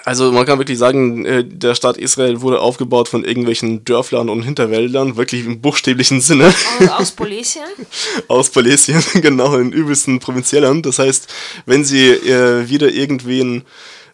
also 0.05 0.31
man 0.31 0.45
kann 0.45 0.59
wirklich 0.59 0.77
sagen, 0.77 1.25
äh, 1.25 1.43
der 1.43 1.75
Staat 1.75 1.97
Israel 1.97 2.41
wurde 2.41 2.59
aufgebaut 2.59 3.07
von 3.07 3.23
irgendwelchen 3.23 3.85
Dörflern 3.85 4.29
und 4.29 4.43
Hinterwäldlern, 4.43 5.15
wirklich 5.15 5.45
im 5.45 5.61
buchstäblichen 5.61 6.21
Sinne. 6.21 6.53
aus, 6.79 6.89
aus 6.89 7.11
Polesien. 7.11 7.65
aus 8.27 8.49
Polesien, 8.49 9.03
genau, 9.21 9.55
in 9.55 9.71
übelsten 9.71 10.19
Provinziellern. 10.19 10.81
Das 10.81 10.99
heißt, 10.99 11.31
wenn 11.65 11.85
Sie 11.85 12.09
äh, 12.09 12.69
wieder 12.69 12.89
irgendwen 12.89 13.63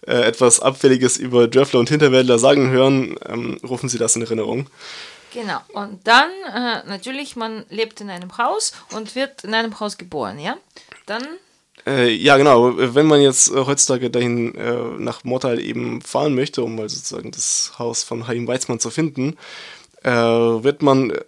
äh, 0.06 0.14
etwas 0.14 0.60
Abfälliges 0.60 1.18
über 1.18 1.48
Dörfler 1.48 1.80
und 1.80 1.90
Hinterwäldler 1.90 2.40
sagen 2.40 2.70
hören, 2.70 3.16
ähm, 3.28 3.58
rufen 3.68 3.90
Sie 3.90 3.98
das 3.98 4.16
in 4.16 4.22
Erinnerung. 4.22 4.68
Genau. 5.34 5.60
Und 5.74 6.06
dann, 6.08 6.30
äh, 6.48 6.88
natürlich, 6.88 7.36
man 7.36 7.66
lebt 7.70 8.02
in 8.02 8.10
einem 8.10 8.38
Haus 8.38 8.74
und 8.92 9.16
wird 9.16 9.44
in 9.44 9.54
einem 9.54 9.80
Haus 9.80 9.98
geboren, 9.98 10.40
ja? 10.40 10.58
Dann, 11.06 11.24
Äh, 11.86 12.10
ja, 12.14 12.38
genau. 12.38 12.74
Wenn 12.78 13.06
man 13.06 13.22
jetzt 13.22 13.52
äh, 13.52 13.66
heutzutage 13.66 14.10
dahin 14.10 14.56
äh, 14.56 14.74
nach 14.98 15.24
Mottal 15.24 15.60
eben 15.60 16.02
fahren 16.02 16.36
möchte, 16.36 16.64
um 16.64 16.76
mal 16.76 16.90
sozusagen 16.90 17.32
das 17.32 17.74
Haus 17.80 18.04
von 18.04 18.28
Haim 18.28 18.48
Weizmann 18.48 18.80
zu 18.80 18.90
finden, 18.90 19.38
äh, 20.04 20.10
wird 20.12 20.82
man 20.82 21.12
äh, 21.12 21.20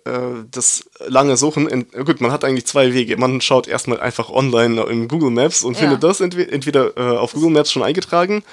das 0.49 0.85
lange 1.07 1.35
suchen. 1.37 1.67
In, 1.67 1.87
gut, 2.05 2.21
man 2.21 2.31
hat 2.31 2.43
eigentlich 2.45 2.65
zwei 2.65 2.93
Wege. 2.93 3.17
Man 3.17 3.41
schaut 3.41 3.67
erstmal 3.67 3.99
einfach 3.99 4.29
online 4.29 4.81
in 4.83 5.07
Google 5.07 5.29
Maps 5.31 5.63
und 5.63 5.73
Ja. 5.75 5.81
findet 5.81 6.03
das 6.03 6.21
entwe 6.21 6.49
entweder 6.51 6.95
äh, 6.97 7.17
auf 7.17 7.33
Google 7.33 7.49
Maps 7.51 7.71
schon 7.71 7.83
eingetragen 7.83 8.43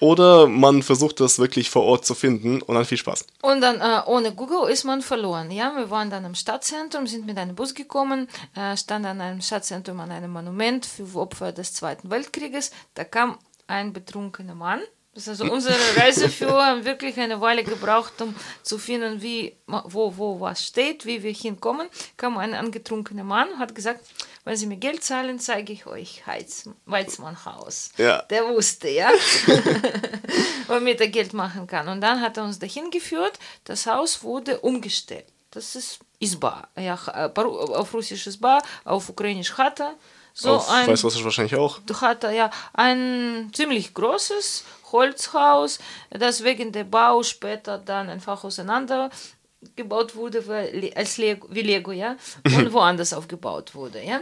oder 0.00 0.46
man 0.46 0.82
versucht 0.82 1.20
das 1.20 1.38
wirklich 1.38 1.70
vor 1.70 1.82
Ort 1.84 2.04
zu 2.06 2.14
finden 2.14 2.62
und 2.62 2.74
dann 2.74 2.84
viel 2.84 2.98
Spaß. 2.98 3.24
und 3.42 3.60
dann 3.60 3.80
äh, 3.80 4.00
ohne 4.06 4.32
Google 4.34 4.68
ist 4.70 4.84
man 4.84 5.02
verloren, 5.02 5.50
ja? 5.50 5.72
Wir 5.76 5.90
waren 5.90 6.10
dann 6.10 6.24
im 6.24 6.34
Stadtzentrum, 6.34 7.06
sind 7.06 7.26
mit 7.26 7.36
einem 7.38 7.54
Bus 7.54 7.74
gekommen, 7.74 8.28
äh, 8.54 8.76
stand 8.76 9.04
an 9.06 9.20
einem 9.20 9.40
Stadtzentrum 9.40 10.00
an 10.00 10.10
einem 10.10 10.30
Monument 10.32 10.84
für 10.86 11.18
Opfer 11.18 11.52
des 11.52 11.72
Zweiten 11.74 12.10
Weltkrieges. 12.10 12.70
Da 12.94 13.04
kam 13.04 13.38
ein 13.66 13.92
betrunkener 13.92 14.54
Mann. 14.54 14.80
Also 15.16 15.44
unsere 15.50 15.74
Reiseführer 15.96 16.66
haben 16.66 16.84
wirklich 16.84 17.18
eine 17.18 17.40
Weile 17.40 17.64
gebraucht, 17.64 18.20
um 18.20 18.34
zu 18.62 18.78
finden, 18.78 19.22
wie, 19.22 19.56
wo, 19.66 20.12
wo 20.16 20.40
was 20.40 20.66
steht, 20.66 21.06
wie 21.06 21.22
wir 21.22 21.32
hinkommen. 21.32 21.88
Kam 22.16 22.36
ein 22.36 22.52
angetrunkener 22.52 23.24
Mann 23.24 23.48
und 23.48 23.58
hat 23.58 23.74
gesagt, 23.74 24.00
wenn 24.44 24.56
Sie 24.56 24.66
mir 24.66 24.76
Geld 24.76 25.02
zahlen, 25.02 25.40
zeige 25.40 25.72
ich 25.72 25.86
euch 25.86 26.26
Heiz 26.26 26.68
Weizmannhaus. 26.84 27.90
Ja. 27.96 28.22
Der 28.30 28.46
wusste, 28.46 28.88
ja, 28.88 29.10
womit 30.68 31.00
er 31.00 31.08
Geld 31.08 31.32
machen 31.32 31.66
kann. 31.66 31.88
Und 31.88 32.00
dann 32.00 32.20
hat 32.20 32.36
er 32.36 32.44
uns 32.44 32.58
dahin 32.58 32.90
geführt. 32.90 33.38
Das 33.64 33.86
Haus 33.86 34.22
wurde 34.22 34.60
umgestellt. 34.60 35.26
Das 35.50 35.74
ist 35.74 35.98
Isba. 36.20 36.68
Ja, 36.78 36.94
auf 37.34 37.94
Russisch 37.94 38.26
Isba, 38.26 38.62
auf 38.84 39.08
Ukrainisch 39.08 39.54
Chata. 39.54 39.94
So 40.32 40.50
auf 40.50 40.68
ein, 40.68 40.86
weiß 40.86 41.02
Russisch 41.02 41.24
wahrscheinlich 41.24 41.56
auch. 41.56 41.80
Chata, 41.86 42.30
ja. 42.30 42.50
Ein 42.74 43.50
ziemlich 43.54 43.94
großes 43.94 44.64
Holzhaus, 44.92 45.78
das 46.10 46.44
wegen 46.44 46.72
der 46.72 46.84
Bau 46.84 47.22
später 47.22 47.78
dann 47.78 48.08
einfach 48.08 48.44
auseinander 48.44 49.10
gebaut 49.74 50.14
wurde, 50.14 50.46
weil, 50.46 50.92
als 50.94 51.16
Lego, 51.16 51.48
wie 51.50 51.62
Lego, 51.62 51.92
ja, 51.92 52.16
und 52.44 52.72
woanders 52.72 53.12
aufgebaut 53.12 53.74
wurde, 53.74 54.02
ja. 54.02 54.20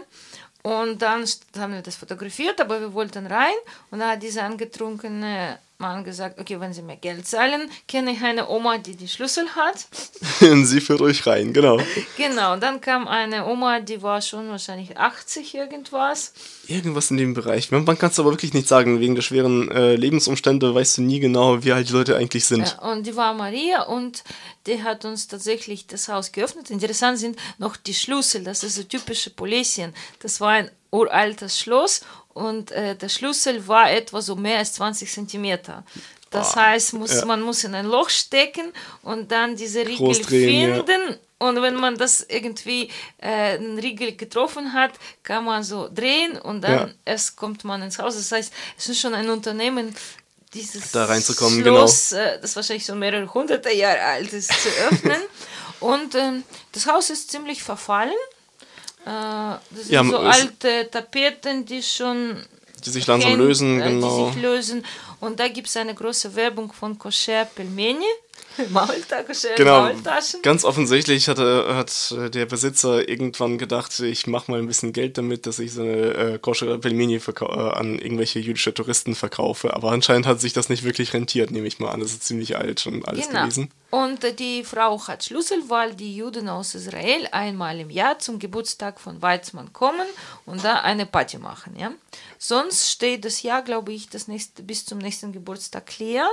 Und 0.63 1.03
dann 1.03 1.27
haben 1.59 1.75
wir 1.75 1.83
das 1.83 1.97
fotografiert, 1.97 2.59
aber 2.59 2.81
wir 2.81 2.95
wollten 2.95 3.27
rein 3.27 3.53
und 3.91 3.99
da 3.99 4.13
hat 4.13 4.23
dieser 4.23 4.45
angetrunkene 4.45 5.59
Mann 5.79 6.05
gesagt, 6.05 6.39
okay, 6.39 6.61
wenn 6.61 6.73
Sie 6.73 6.83
mir 6.83 6.97
Geld 6.97 7.27
zahlen, 7.27 7.69
kenne 7.89 8.13
ich 8.13 8.23
eine 8.23 8.49
Oma, 8.49 8.79
die 8.79 8.95
die 8.95 9.09
Schlüssel 9.09 9.45
hat. 9.57 9.87
Sie 10.65 10.81
führt 10.81 11.01
euch 11.01 11.27
rein, 11.27 11.53
genau. 11.53 11.79
Genau, 12.17 12.57
dann 12.57 12.81
kam 12.81 13.09
eine 13.09 13.45
Oma, 13.47 13.81
die 13.81 14.01
war 14.01 14.23
schon 14.23 14.49
wahrscheinlich 14.51 14.97
80 14.97 15.55
irgendwas. 15.55 16.33
Irgendwas 16.69 17.11
in 17.11 17.17
dem 17.17 17.35
Bereich. 17.35 17.73
Man, 17.73 17.85
man 17.85 17.99
kann 17.99 18.11
es 18.11 18.19
aber 18.21 18.31
wirklich 18.31 18.55
nicht 18.55 18.69
sagen. 18.69 19.01
Wegen 19.01 19.17
der 19.17 19.23
schweren 19.23 19.69
äh, 19.73 19.97
Lebensumstände 19.97 20.73
weißt 20.73 20.99
du 20.99 21.03
nie 21.03 21.19
genau, 21.19 21.65
wie 21.65 21.73
alt 21.73 21.89
die 21.89 21.93
Leute 21.93 22.17
eigentlich 22.17 22.45
sind. 22.45 22.69
Ja, 22.69 22.93
und 22.93 23.05
die 23.05 23.17
war 23.17 23.35
Maria 23.35 23.83
und 23.83 24.23
die 24.67 24.83
hat 24.83 25.05
uns 25.05 25.27
tatsächlich 25.27 25.89
das 25.89 26.09
Haus 26.09 26.31
geöffnet. 26.31 26.71
Interessant 26.71 27.19
sind 27.19 27.37
noch 27.59 27.77
die 27.77 27.95
Schlüssel, 27.95 28.45
das 28.45 28.63
ist 28.63 28.77
so 28.77 28.85
typische 28.85 29.31
Polesien. 29.31 29.93
Das 30.21 30.41
war 30.41 30.51
ein 30.51 30.71
uraltes 30.93 31.59
Schloss 31.59 32.03
und 32.35 32.71
äh, 32.73 32.95
der 32.97 33.09
Schlüssel 33.09 33.67
war 33.67 33.91
etwa 33.91 34.21
so 34.21 34.37
mehr 34.37 34.59
als 34.59 34.75
20 34.75 35.11
Zentimeter. 35.11 35.85
Das 36.31 36.57
heißt, 36.57 36.95
muss, 36.95 37.15
ja. 37.21 37.25
man 37.27 37.41
muss 37.43 37.63
in 37.63 37.75
ein 37.77 37.87
Loch 37.87 38.11
stecken 38.11 38.73
und 39.03 39.31
dann 39.31 39.55
diese 39.55 39.87
Riegel 39.87 40.21
drehen, 40.21 40.71
ja. 40.71 40.75
finden. 40.85 41.17
Und 41.39 41.63
wenn 41.63 41.77
man 41.77 41.97
das 41.97 42.27
irgendwie 42.29 42.91
äh, 43.19 43.55
einen 43.57 43.79
Riegel 43.79 44.17
getroffen 44.17 44.73
hat, 44.73 44.93
kann 45.23 45.45
man 45.45 45.63
so 45.63 45.89
drehen 45.95 46.37
und 46.39 46.63
dann 46.63 46.73
Ja. 46.73 46.89
erst 47.05 47.37
kommt 47.37 47.63
man 47.65 47.83
ins 47.83 47.99
Haus. 47.99 48.17
Das 48.17 48.33
heißt, 48.33 48.53
es 48.77 48.89
ist 48.89 49.01
schon 49.01 49.15
ein 49.15 49.29
Unternehmen, 49.31 49.95
dieses 50.55 50.91
Da 50.93 51.05
reinzukommen, 51.05 51.63
genau. 51.63 51.79
Schloss, 51.79 52.13
äh, 52.13 52.41
das 52.41 52.57
wahrscheinlich 52.57 52.85
schon 52.87 52.99
mehrere 52.99 53.33
hunderte 53.33 53.73
Jahre 53.73 54.01
alt 54.01 54.33
ist, 54.33 54.51
zu 54.51 54.69
öffnen. 54.91 55.21
und 55.81 56.15
ähm, 56.17 56.43
das 56.73 56.87
Haus 56.87 57.11
ist 57.11 57.31
ziemlich 57.31 57.63
verfallen. 57.63 58.13
Äh, 59.07 59.11
das 59.11 59.61
sind 59.85 59.91
Ja, 59.91 60.05
so 60.05 60.19
alte 60.19 60.89
Tapeten, 60.91 61.65
die 61.65 61.83
schon 61.83 62.37
Die 62.85 62.91
sich 62.91 63.07
langsam 63.07 63.31
hängen, 63.31 63.43
lösen, 63.47 63.81
äh, 63.81 63.89
genau. 63.91 64.27
Die 64.29 64.33
sich 64.33 64.43
lösen. 64.43 64.85
Und 65.21 65.41
da 65.41 65.49
gibt 65.49 65.69
es 65.69 65.77
eine 65.77 65.95
große 65.95 66.35
Werbung 66.35 66.73
von 66.73 66.99
Kosher 66.99 67.45
Pelmeni. 67.45 68.05
Maulta, 68.71 69.23
Kosher 69.23 69.55
Genau, 69.57 69.83
Maultaschen. 69.83 70.43
ganz 70.43 70.65
offensichtlich 70.65 71.29
hat, 71.29 71.39
er, 71.39 71.75
hat 71.77 72.15
der 72.35 72.47
Besitzer 72.47 73.09
irgendwann 73.09 73.59
gedacht, 73.59 73.99
ich 74.01 74.27
mache 74.27 74.51
mal 74.51 74.59
ein 74.61 74.67
bisschen 74.67 74.93
Geld 74.93 75.19
damit, 75.19 75.47
dass 75.47 75.59
ich 75.59 75.73
so 75.73 75.83
eine 75.83 76.15
äh, 76.15 76.39
koscher 76.39 76.79
verkau- 76.79 77.51
äh, 77.55 77.75
an 77.75 77.99
irgendwelche 77.99 78.39
jüdische 78.39 78.73
Touristen 78.75 79.15
verkaufe. 79.15 79.75
Aber 79.75 79.91
anscheinend 79.93 80.27
hat 80.27 80.41
sich 80.41 80.53
das 80.53 80.69
nicht 80.69 80.85
wirklich 80.85 81.13
rentiert, 81.13 81.51
nehme 81.51 81.67
ich 81.67 81.79
mal 81.79 81.91
an. 81.91 82.01
Das 82.01 82.13
ist 82.13 82.25
ziemlich 82.25 82.57
alt 82.57 82.81
schon 82.81 83.05
alles 83.05 83.29
Genau. 83.29 83.43
gewesen. 83.43 83.71
Und 83.91 84.25
äh, 84.25 84.33
die 84.35 84.65
Frau 84.65 85.01
hat 85.07 85.25
Schlüssel, 85.25 85.59
weil 85.69 85.95
die 85.95 86.17
Juden 86.17 86.49
aus 86.49 86.75
Israel 86.75 87.29
einmal 87.33 87.79
im 87.81 87.91
Jahr 87.91 88.19
zum 88.19 88.39
Geburtstag 88.39 89.01
von 89.01 89.23
Weizmann 89.23 89.73
kommen 89.73 90.07
und 90.47 90.65
da 90.65 90.81
eine 90.81 91.07
Party 91.07 91.39
machen. 91.39 91.77
Ja? 91.79 91.93
Sonst 92.39 92.91
steht 92.91 93.25
das 93.25 93.43
Jahr, 93.43 93.63
glaube 93.63 93.93
ich, 93.93 94.09
das 94.09 94.29
nächste, 94.29 94.63
bis 94.63 94.85
zum 94.85 94.99
nächsten 94.99 95.33
Geburtstag 95.33 95.99
leer, 95.99 96.29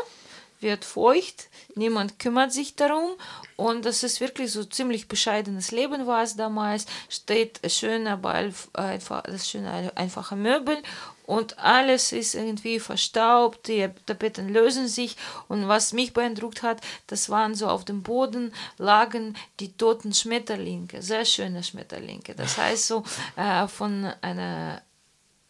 wird 0.61 0.85
feucht, 0.85 1.49
niemand 1.75 2.19
kümmert 2.19 2.51
sich 2.53 2.75
darum. 2.75 3.11
Und 3.55 3.85
das 3.85 4.03
ist 4.03 4.19
wirklich 4.21 4.51
so 4.51 4.63
ziemlich 4.63 5.07
bescheidenes 5.07 5.71
Leben 5.71 6.07
war 6.07 6.23
es 6.23 6.35
damals, 6.35 6.85
steht 7.09 7.59
ein 7.63 7.69
schöner, 7.69 8.13
aber 8.13 8.33
einf- 8.33 8.73
einfach, 8.73 9.23
das 9.23 9.49
schöne 9.49 9.91
einfache 9.95 10.35
Möbel. 10.35 10.77
Und 11.25 11.59
alles 11.59 12.11
ist 12.11 12.35
irgendwie 12.35 12.79
verstaubt, 12.79 13.67
die 13.67 13.87
Tapeten 14.05 14.49
lösen 14.49 14.87
sich. 14.87 15.15
Und 15.47 15.67
was 15.67 15.93
mich 15.93 16.13
beeindruckt 16.13 16.61
hat, 16.61 16.81
das 17.07 17.29
waren 17.29 17.55
so 17.55 17.67
auf 17.67 17.85
dem 17.85 18.03
Boden 18.03 18.53
lagen 18.77 19.37
die 19.59 19.71
toten 19.71 20.13
Schmetterlinge, 20.13 21.01
sehr 21.01 21.23
schöne 21.23 21.63
Schmetterlinge. 21.63 22.35
Das 22.35 22.57
heißt 22.57 22.87
so 22.87 23.03
äh, 23.37 23.67
von 23.67 24.11
einer 24.21 24.81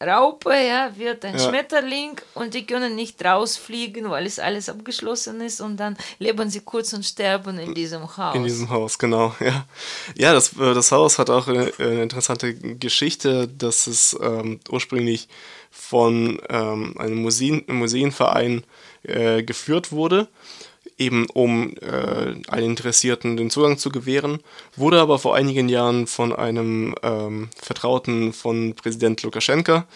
Raupe 0.02 0.50
ja, 0.52 0.92
wird 0.98 1.24
ein 1.26 1.38
Ja. 1.38 1.48
Schmetterling 1.48 2.20
und 2.34 2.54
die 2.54 2.66
können 2.66 2.96
nicht 2.96 3.24
rausfliegen, 3.24 4.10
weil 4.10 4.26
es 4.26 4.40
alles 4.40 4.68
abgeschlossen 4.70 5.42
ist 5.42 5.62
und 5.62 5.78
dann 5.78 5.98
leben 6.20 6.50
sie 6.50 6.62
kurz 6.62 6.94
und 6.94 7.06
sterben 7.06 7.60
in 7.60 7.74
diesem 7.74 8.18
Haus. 8.18 8.36
In 8.36 8.44
diesem 8.44 8.70
Haus, 8.70 8.98
genau, 8.98 9.36
ja. 9.40 9.66
Ja, 10.18 10.34
das, 10.34 10.54
äh, 10.58 10.74
das 10.74 10.92
Haus 10.92 11.20
hat 11.20 11.30
auch 11.30 11.48
eine, 11.48 11.72
eine 11.78 12.04
interessante 12.04 12.54
Geschichte, 12.56 13.48
dass 13.48 13.88
es 13.88 14.18
ähm, 14.22 14.60
ursprünglich 14.70 15.28
von 15.70 16.42
ähm, 16.50 16.96
einem 16.98 17.22
Museen, 17.22 17.64
Museenverein 17.68 18.64
äh, 19.04 19.44
geführt 19.44 19.92
wurde, 19.92 20.28
eben 21.02 21.26
um 21.34 21.74
äh, 21.82 22.36
allen 22.48 22.72
Interessierten 22.72 23.36
den 23.36 23.50
Zugang 23.50 23.78
zu 23.78 23.90
gewähren, 23.90 24.40
wurde 24.76 25.02
aber 25.02 25.20
vor 25.20 25.36
einigen 25.36 25.68
Jahren 25.68 26.08
von 26.08 26.34
einem 26.34 26.96
ähm, 27.04 27.50
Vertrauten 27.62 28.34
von 28.34 28.76
Präsident 28.76 29.24
Lukaschenka 29.24 29.88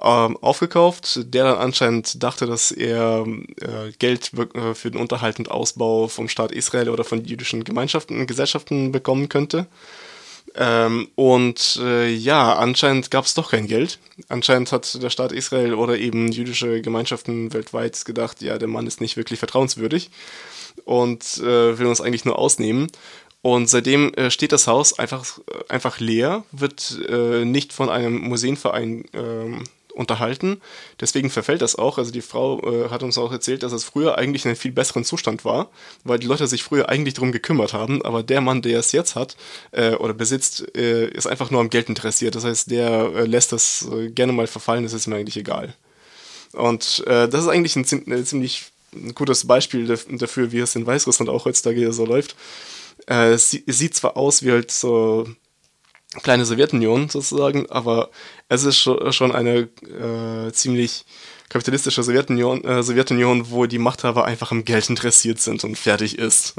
ähm, 0.00 0.36
aufgekauft, 0.40 1.20
der 1.32 1.44
dann 1.44 1.58
anscheinend 1.58 2.22
dachte, 2.22 2.46
dass 2.46 2.70
er 2.70 3.26
äh, 3.60 3.92
Geld 3.98 4.32
äh, 4.34 4.74
für 4.74 4.90
den 4.90 5.00
Unterhalt 5.00 5.38
und 5.38 5.50
Ausbau 5.50 6.08
vom 6.08 6.28
Staat 6.28 6.52
Israel 6.52 6.90
oder 6.90 7.04
von 7.04 7.24
jüdischen 7.24 7.64
Gemeinschaften 7.64 8.18
und 8.18 8.26
Gesellschaften 8.26 8.92
bekommen 8.92 9.28
könnte. 9.28 9.66
Ähm, 10.58 11.08
und 11.14 11.78
äh, 11.82 12.08
ja, 12.12 12.54
anscheinend 12.54 13.10
gab 13.10 13.26
es 13.26 13.34
doch 13.34 13.50
kein 13.50 13.66
Geld. 13.66 13.98
Anscheinend 14.28 14.72
hat 14.72 15.02
der 15.02 15.10
Staat 15.10 15.32
Israel 15.32 15.74
oder 15.74 15.98
eben 15.98 16.32
jüdische 16.32 16.80
Gemeinschaften 16.80 17.52
weltweit 17.52 18.04
gedacht, 18.04 18.40
ja, 18.40 18.56
der 18.56 18.68
Mann 18.68 18.86
ist 18.86 19.00
nicht 19.00 19.18
wirklich 19.18 19.38
vertrauenswürdig 19.38 20.10
und 20.84 21.38
äh, 21.38 21.78
will 21.78 21.86
uns 21.86 22.00
eigentlich 22.00 22.24
nur 22.24 22.38
ausnehmen. 22.38 22.88
Und 23.42 23.68
seitdem 23.68 24.12
äh, 24.14 24.30
steht 24.30 24.52
das 24.52 24.66
Haus 24.66 24.98
einfach, 24.98 25.38
einfach 25.68 26.00
leer, 26.00 26.44
wird 26.52 26.98
äh, 27.08 27.44
nicht 27.44 27.72
von 27.72 27.90
einem 27.90 28.18
Museenverein 28.18 29.04
ähm, 29.12 29.64
unterhalten. 29.96 30.60
Deswegen 31.00 31.30
verfällt 31.30 31.62
das 31.62 31.76
auch. 31.76 31.98
Also 31.98 32.12
die 32.12 32.20
Frau 32.20 32.60
äh, 32.60 32.90
hat 32.90 33.02
uns 33.02 33.18
auch 33.18 33.32
erzählt, 33.32 33.62
dass 33.62 33.72
es 33.72 33.84
früher 33.84 34.18
eigentlich 34.18 34.44
in 34.44 34.50
einem 34.50 34.58
viel 34.58 34.72
besseren 34.72 35.04
Zustand 35.04 35.44
war, 35.44 35.70
weil 36.04 36.18
die 36.18 36.26
Leute 36.26 36.46
sich 36.46 36.62
früher 36.62 36.88
eigentlich 36.88 37.14
darum 37.14 37.32
gekümmert 37.32 37.72
haben. 37.72 38.02
Aber 38.02 38.22
der 38.22 38.40
Mann, 38.40 38.62
der 38.62 38.78
es 38.78 38.92
jetzt 38.92 39.16
hat 39.16 39.36
äh, 39.72 39.94
oder 39.94 40.14
besitzt, 40.14 40.76
äh, 40.76 41.08
ist 41.08 41.26
einfach 41.26 41.50
nur 41.50 41.60
am 41.60 41.70
Geld 41.70 41.88
interessiert. 41.88 42.34
Das 42.34 42.44
heißt, 42.44 42.70
der 42.70 43.12
äh, 43.14 43.24
lässt 43.24 43.52
das 43.52 43.88
äh, 43.90 44.10
gerne 44.10 44.32
mal 44.32 44.46
verfallen. 44.46 44.84
Das 44.84 44.92
ist 44.92 45.06
mir 45.06 45.16
eigentlich 45.16 45.36
egal. 45.36 45.74
Und 46.52 47.02
äh, 47.06 47.28
das 47.28 47.42
ist 47.42 47.48
eigentlich 47.48 47.76
ein 47.76 47.84
ziemlich 47.84 48.66
gutes 49.14 49.46
Beispiel 49.46 49.86
dafür, 49.86 50.52
wie 50.52 50.60
es 50.60 50.76
in 50.76 50.86
Weißrussland 50.86 51.28
auch 51.28 51.44
heutzutage 51.44 51.92
so 51.92 52.06
läuft. 52.06 52.34
es 53.06 53.50
sieht 53.50 53.94
zwar 53.94 54.16
aus 54.16 54.42
wie 54.42 54.52
halt 54.52 54.70
so 54.70 55.26
kleine 56.22 56.44
Sowjetunion 56.44 57.08
sozusagen, 57.08 57.70
aber 57.70 58.10
es 58.48 58.64
ist 58.64 58.78
schon 58.78 59.32
eine 59.32 59.68
äh, 59.82 60.52
ziemlich 60.52 61.04
kapitalistische 61.48 62.02
Sowjetunion, 62.02 62.64
äh, 62.64 62.82
Sowjetunion, 62.82 63.50
wo 63.50 63.66
die 63.66 63.78
Machthaber 63.78 64.24
einfach 64.24 64.50
am 64.50 64.64
Geld 64.64 64.88
interessiert 64.90 65.40
sind 65.40 65.64
und 65.64 65.76
fertig 65.76 66.18
ist. 66.18 66.54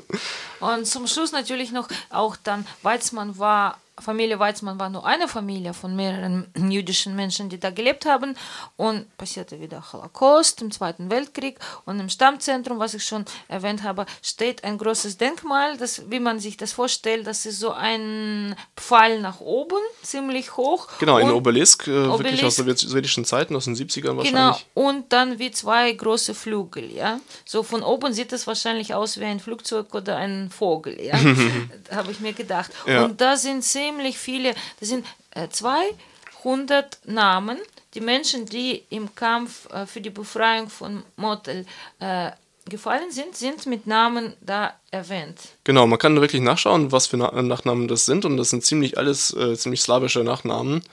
Und 0.60 0.88
zum 0.88 1.08
Schluss 1.08 1.32
natürlich 1.32 1.72
noch 1.72 1.90
auch 2.10 2.36
dann 2.36 2.66
Weizmann 2.84 3.38
war 3.38 3.80
Familie 4.00 4.38
Weizmann 4.38 4.80
war 4.80 4.90
nur 4.90 5.06
eine 5.06 5.28
Familie 5.28 5.74
von 5.74 5.96
mehreren 5.96 6.48
jüdischen 6.70 7.16
Menschen, 7.16 7.50
die 7.50 7.60
da 7.60 7.72
gelebt 7.72 8.06
haben. 8.06 8.36
Und 8.76 9.06
passierte 9.18 9.60
wieder 9.60 9.84
Holocaust 9.92 10.62
im 10.62 10.72
Zweiten 10.72 11.10
Weltkrieg. 11.10 11.60
Und 11.86 12.00
im 12.00 12.10
Stammzentrum, 12.10 12.80
was 12.80 12.94
ich 12.94 13.04
schon 13.04 13.26
erwähnt 13.48 13.84
habe, 13.84 14.06
steht 14.22 14.64
ein 14.64 14.78
großes 14.78 15.18
Denkmal, 15.18 15.78
das, 15.78 16.10
wie 16.10 16.20
man 16.20 16.40
sich 16.40 16.58
das 16.58 16.74
vorstellt, 16.74 17.26
das 17.26 17.46
ist 17.46 17.60
so 17.60 17.72
ein 17.72 18.56
Pfeil 18.76 19.20
nach 19.22 19.40
oben, 19.40 19.78
ziemlich 20.04 20.58
hoch. 20.58 20.88
Genau, 21.00 21.16
ein 21.16 21.32
Obelisk, 21.32 21.88
äh, 21.88 21.92
Obelisk, 21.92 22.24
wirklich 22.24 22.46
aus 22.46 22.56
sowjetischen 22.56 23.26
Zeiten, 23.26 23.56
aus 23.56 23.66
den 23.66 23.76
70ern 23.76 24.18
wahrscheinlich. 24.18 24.32
Genau, 24.32 24.58
und 24.74 25.12
dann 25.12 25.40
wie 25.40 25.52
zwei 25.52 25.92
große 25.92 26.36
Flügel, 26.36 26.92
ja. 26.92 27.20
So 27.46 27.64
von 27.64 27.82
oben 27.82 28.14
sieht 28.14 28.32
es 28.32 28.46
wahrscheinlich 28.46 28.94
aus 28.94 29.20
wie 29.20 29.26
ein 29.26 29.40
Flugzeug 29.40 29.94
oder 29.94 30.18
ein 30.18 30.50
Vogel, 30.52 31.02
ja. 31.02 31.14
habe 31.92 32.12
ich 32.12 32.20
mir 32.20 32.34
gedacht. 32.34 32.72
Ja. 32.86 33.06
Und 33.06 33.20
da 33.20 33.38
sind 33.38 33.64
zehn 33.64 33.87
ziemlich 33.88 34.18
viele, 34.18 34.54
das 34.80 34.90
sind 34.90 35.06
äh, 35.32 35.48
200 35.50 37.00
Namen, 37.06 37.58
die 37.94 38.02
Menschen, 38.02 38.46
die 38.46 38.84
im 38.90 39.14
Kampf 39.16 39.70
äh, 39.72 39.86
für 39.86 40.02
die 40.02 40.10
Befreiung 40.10 40.70
von 40.70 41.04
Motel 41.16 41.66
äh, 42.00 42.32
gefallen 42.66 43.12
sind, 43.12 43.36
sind 43.36 43.66
mit 43.66 43.88
Namen 43.88 44.34
da 44.42 44.74
erwähnt. 44.92 45.40
Genau, 45.64 45.88
man 45.88 45.98
kann 45.98 46.20
wirklich 46.20 46.42
nachschauen, 46.42 46.92
was 46.92 47.08
für 47.08 47.18
Na 47.18 47.42
Nachnamen 47.42 47.88
das 47.88 48.06
sind 48.06 48.26
und 48.26 48.36
das 48.36 48.50
sind 48.50 48.66
ziemlich 48.66 48.98
alles 48.98 49.34
äh, 49.34 49.56
ziemlich 49.56 49.82
slawische 49.82 50.24
Nachnamen. 50.24 50.84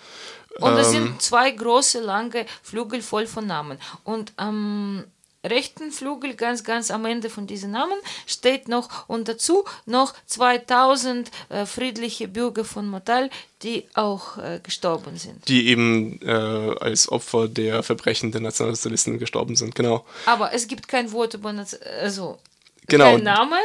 Und 0.60 0.72
es 0.74 0.88
ähm, 0.88 0.92
sind 0.92 1.22
zwei 1.22 1.50
große, 1.50 2.00
lange 2.00 2.46
Flügel 2.62 3.02
voll 3.02 3.26
von 3.26 3.44
Namen. 3.46 3.78
Und 4.04 4.32
ähm, 4.38 5.04
rechten 5.44 5.92
Flügel, 5.92 6.34
ganz, 6.34 6.64
ganz 6.64 6.90
am 6.90 7.04
Ende 7.04 7.30
von 7.30 7.46
diesem 7.46 7.70
Namen, 7.70 7.98
steht 8.26 8.68
noch 8.68 9.08
und 9.08 9.28
dazu 9.28 9.64
noch 9.86 10.14
2000 10.26 11.30
äh, 11.50 11.66
friedliche 11.66 12.28
Bürger 12.28 12.64
von 12.64 12.88
Motal, 12.88 13.30
die 13.62 13.84
auch 13.94 14.38
äh, 14.38 14.60
gestorben 14.62 15.16
sind. 15.16 15.46
Die 15.48 15.68
eben 15.68 16.20
äh, 16.22 16.30
als 16.30 17.10
Opfer 17.10 17.48
der 17.48 17.82
Verbrechen 17.82 18.32
der 18.32 18.40
Nationalsozialisten 18.40 19.18
gestorben 19.18 19.56
sind, 19.56 19.74
genau. 19.74 20.04
Aber 20.26 20.52
es 20.52 20.66
gibt 20.66 20.88
kein 20.88 21.12
Wort 21.12 21.34
über, 21.34 21.54
also 22.00 22.38
genau. 22.86 23.12
kein 23.12 23.22
Name. 23.22 23.56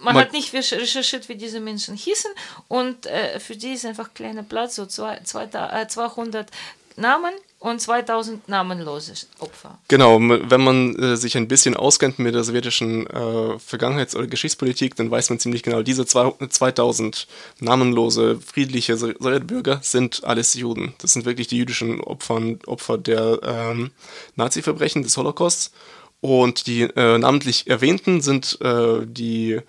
Man, 0.00 0.14
Man, 0.14 0.16
hat 0.16 0.32
nicht 0.32 0.52
recherchiert, 0.52 1.28
wie 1.28 1.36
diese 1.36 1.60
Menschen 1.60 1.96
hießen 1.96 2.30
und 2.68 3.06
äh, 3.06 3.38
für 3.40 3.56
die 3.56 3.74
ist 3.74 3.84
einfach 3.84 4.14
kleiner 4.14 4.42
Platz, 4.42 4.76
so 4.76 4.86
zwei, 4.86 5.20
zwei, 5.24 5.46
200 5.46 6.48
Namen 6.96 7.32
und 7.58 7.80
2000 7.80 8.48
namenlose 8.48 9.14
Opfer. 9.38 9.78
Genau, 9.88 10.20
wenn 10.20 10.60
man 10.60 10.94
äh, 10.96 11.16
sich 11.16 11.36
ein 11.36 11.48
bisschen 11.48 11.74
auskennt 11.74 12.18
mit 12.18 12.34
der 12.34 12.44
sowjetischen 12.44 13.06
äh, 13.06 13.58
Vergangenheits- 13.58 14.14
oder 14.14 14.26
Geschichtspolitik, 14.26 14.94
dann 14.96 15.10
weiß 15.10 15.30
man 15.30 15.38
ziemlich 15.38 15.62
genau, 15.62 15.82
diese 15.82 16.04
zwei, 16.06 16.32
2000 16.48 17.26
namenlose, 17.60 18.38
friedliche 18.40 18.96
Sowjetbürger 18.96 19.80
sind 19.82 20.22
alles 20.24 20.54
Juden. 20.54 20.94
Das 20.98 21.14
sind 21.14 21.24
wirklich 21.24 21.48
die 21.48 21.56
jüdischen 21.56 22.00
Opfern, 22.00 22.58
Opfer 22.66 22.98
der 22.98 23.40
ähm, 23.42 23.90
Nazi-Verbrechen 24.36 25.02
des 25.02 25.16
Holocausts. 25.16 25.72
Und 26.20 26.66
die 26.66 26.82
äh, 26.82 27.18
namentlich 27.18 27.68
erwähnten 27.68 28.20
sind 28.20 28.58
äh, 28.60 29.00
die 29.04 29.60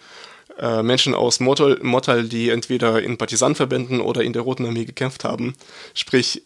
äh, 0.60 0.82
Menschen 0.82 1.14
aus 1.14 1.40
Mottal, 1.40 2.24
die 2.24 2.50
entweder 2.50 3.02
in 3.02 3.18
Partisanverbänden 3.18 4.02
oder 4.02 4.24
in 4.24 4.34
der 4.34 4.42
Roten 4.42 4.66
Armee 4.66 4.86
gekämpft 4.86 5.24
haben. 5.24 5.56
Sprich, 5.94 6.44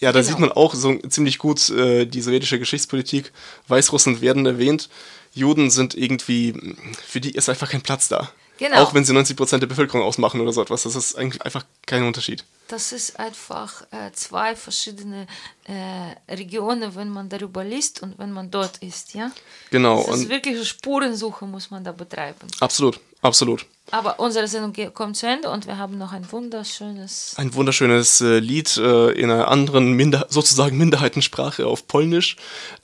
ja, 0.00 0.12
da 0.12 0.20
genau. 0.20 0.30
sieht 0.30 0.38
man 0.38 0.52
auch 0.52 0.74
so 0.74 0.96
ziemlich 1.08 1.38
gut 1.38 1.70
äh, 1.70 2.06
die 2.06 2.20
sowjetische 2.20 2.58
Geschichtspolitik. 2.58 3.32
Weißrussland 3.68 4.20
werden 4.20 4.46
erwähnt. 4.46 4.88
Juden 5.34 5.70
sind 5.70 5.94
irgendwie, 5.94 6.76
für 7.06 7.20
die 7.20 7.30
ist 7.30 7.48
einfach 7.48 7.70
kein 7.70 7.82
Platz 7.82 8.08
da. 8.08 8.30
Genau. 8.58 8.82
Auch 8.82 8.94
wenn 8.94 9.04
sie 9.04 9.12
90 9.12 9.36
Prozent 9.36 9.62
der 9.62 9.66
Bevölkerung 9.66 10.02
ausmachen 10.02 10.40
oder 10.40 10.52
so 10.52 10.62
etwas. 10.62 10.82
Das 10.84 10.94
ist 10.94 11.16
eigentlich 11.16 11.42
einfach 11.42 11.64
kein 11.86 12.04
Unterschied. 12.04 12.44
Das 12.68 12.92
ist 12.92 13.18
einfach 13.18 13.82
äh, 13.90 14.12
zwei 14.12 14.54
verschiedene 14.54 15.26
äh, 15.64 16.32
Regionen, 16.32 16.94
wenn 16.94 17.08
man 17.08 17.28
darüber 17.28 17.64
liest 17.64 18.02
und 18.02 18.18
wenn 18.18 18.32
man 18.32 18.50
dort 18.50 18.78
ist, 18.78 19.14
ja? 19.14 19.32
Genau. 19.70 20.04
Das 20.06 20.20
ist 20.20 20.28
wirklich 20.28 20.54
eine 20.54 20.64
Spurensuche, 20.64 21.46
muss 21.46 21.70
man 21.70 21.82
da 21.82 21.92
betreiben. 21.92 22.46
Absolut, 22.60 23.00
absolut. 23.22 23.66
Aber 23.90 24.20
unsere 24.20 24.48
Sendung 24.48 24.72
kommt 24.94 25.16
zu 25.16 25.26
Ende 25.26 25.50
und 25.50 25.66
wir 25.66 25.76
haben 25.76 25.98
noch 25.98 26.12
ein 26.12 26.30
wunderschönes. 26.30 27.34
Ein 27.36 27.54
wunderschönes 27.54 28.20
äh, 28.20 28.38
Lied 28.38 28.76
äh, 28.76 29.10
in 29.12 29.30
einer 29.30 29.48
anderen, 29.48 29.92
Minder 29.92 30.26
sozusagen 30.28 30.78
Minderheitensprache 30.78 31.66
auf 31.66 31.86
Polnisch. 31.88 32.36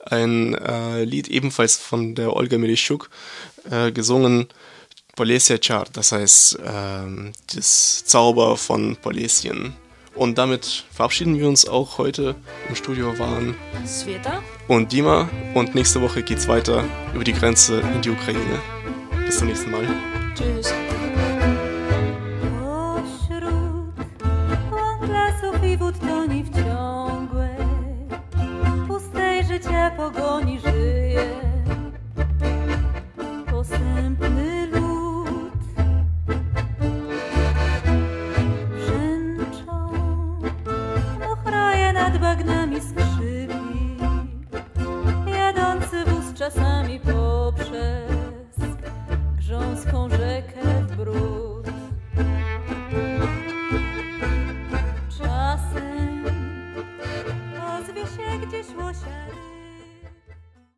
Ein 0.05 0.55
äh, 0.55 1.03
Lied 1.03 1.27
ebenfalls 1.27 1.77
von 1.77 2.15
der 2.15 2.35
Olga 2.35 2.57
Milischuk, 2.57 3.09
äh, 3.69 3.91
gesungen 3.91 4.47
Polesia 5.15 5.57
Char, 5.61 5.85
das 5.91 6.11
heißt 6.11 6.59
ähm, 6.63 7.33
das 7.53 8.05
Zauber 8.05 8.55
von 8.55 8.95
Polesien. 8.95 9.75
Und 10.15 10.37
damit 10.37 10.85
verabschieden 10.91 11.39
wir 11.39 11.47
uns 11.47 11.67
auch 11.67 11.97
heute. 11.97 12.35
Im 12.67 12.75
Studio 12.75 13.17
waren 13.19 13.55
Sveta 13.85 14.43
und 14.67 14.91
Dima. 14.91 15.29
Und 15.53 15.75
nächste 15.75 16.01
Woche 16.01 16.23
geht's 16.23 16.47
weiter 16.47 16.83
über 17.13 17.23
die 17.23 17.33
Grenze 17.33 17.79
in 17.79 18.01
die 18.01 18.09
Ukraine. 18.09 18.61
Bis 19.25 19.37
zum 19.39 19.47
nächsten 19.47 19.71
Mal. 19.71 19.87
pictures. 20.39 20.88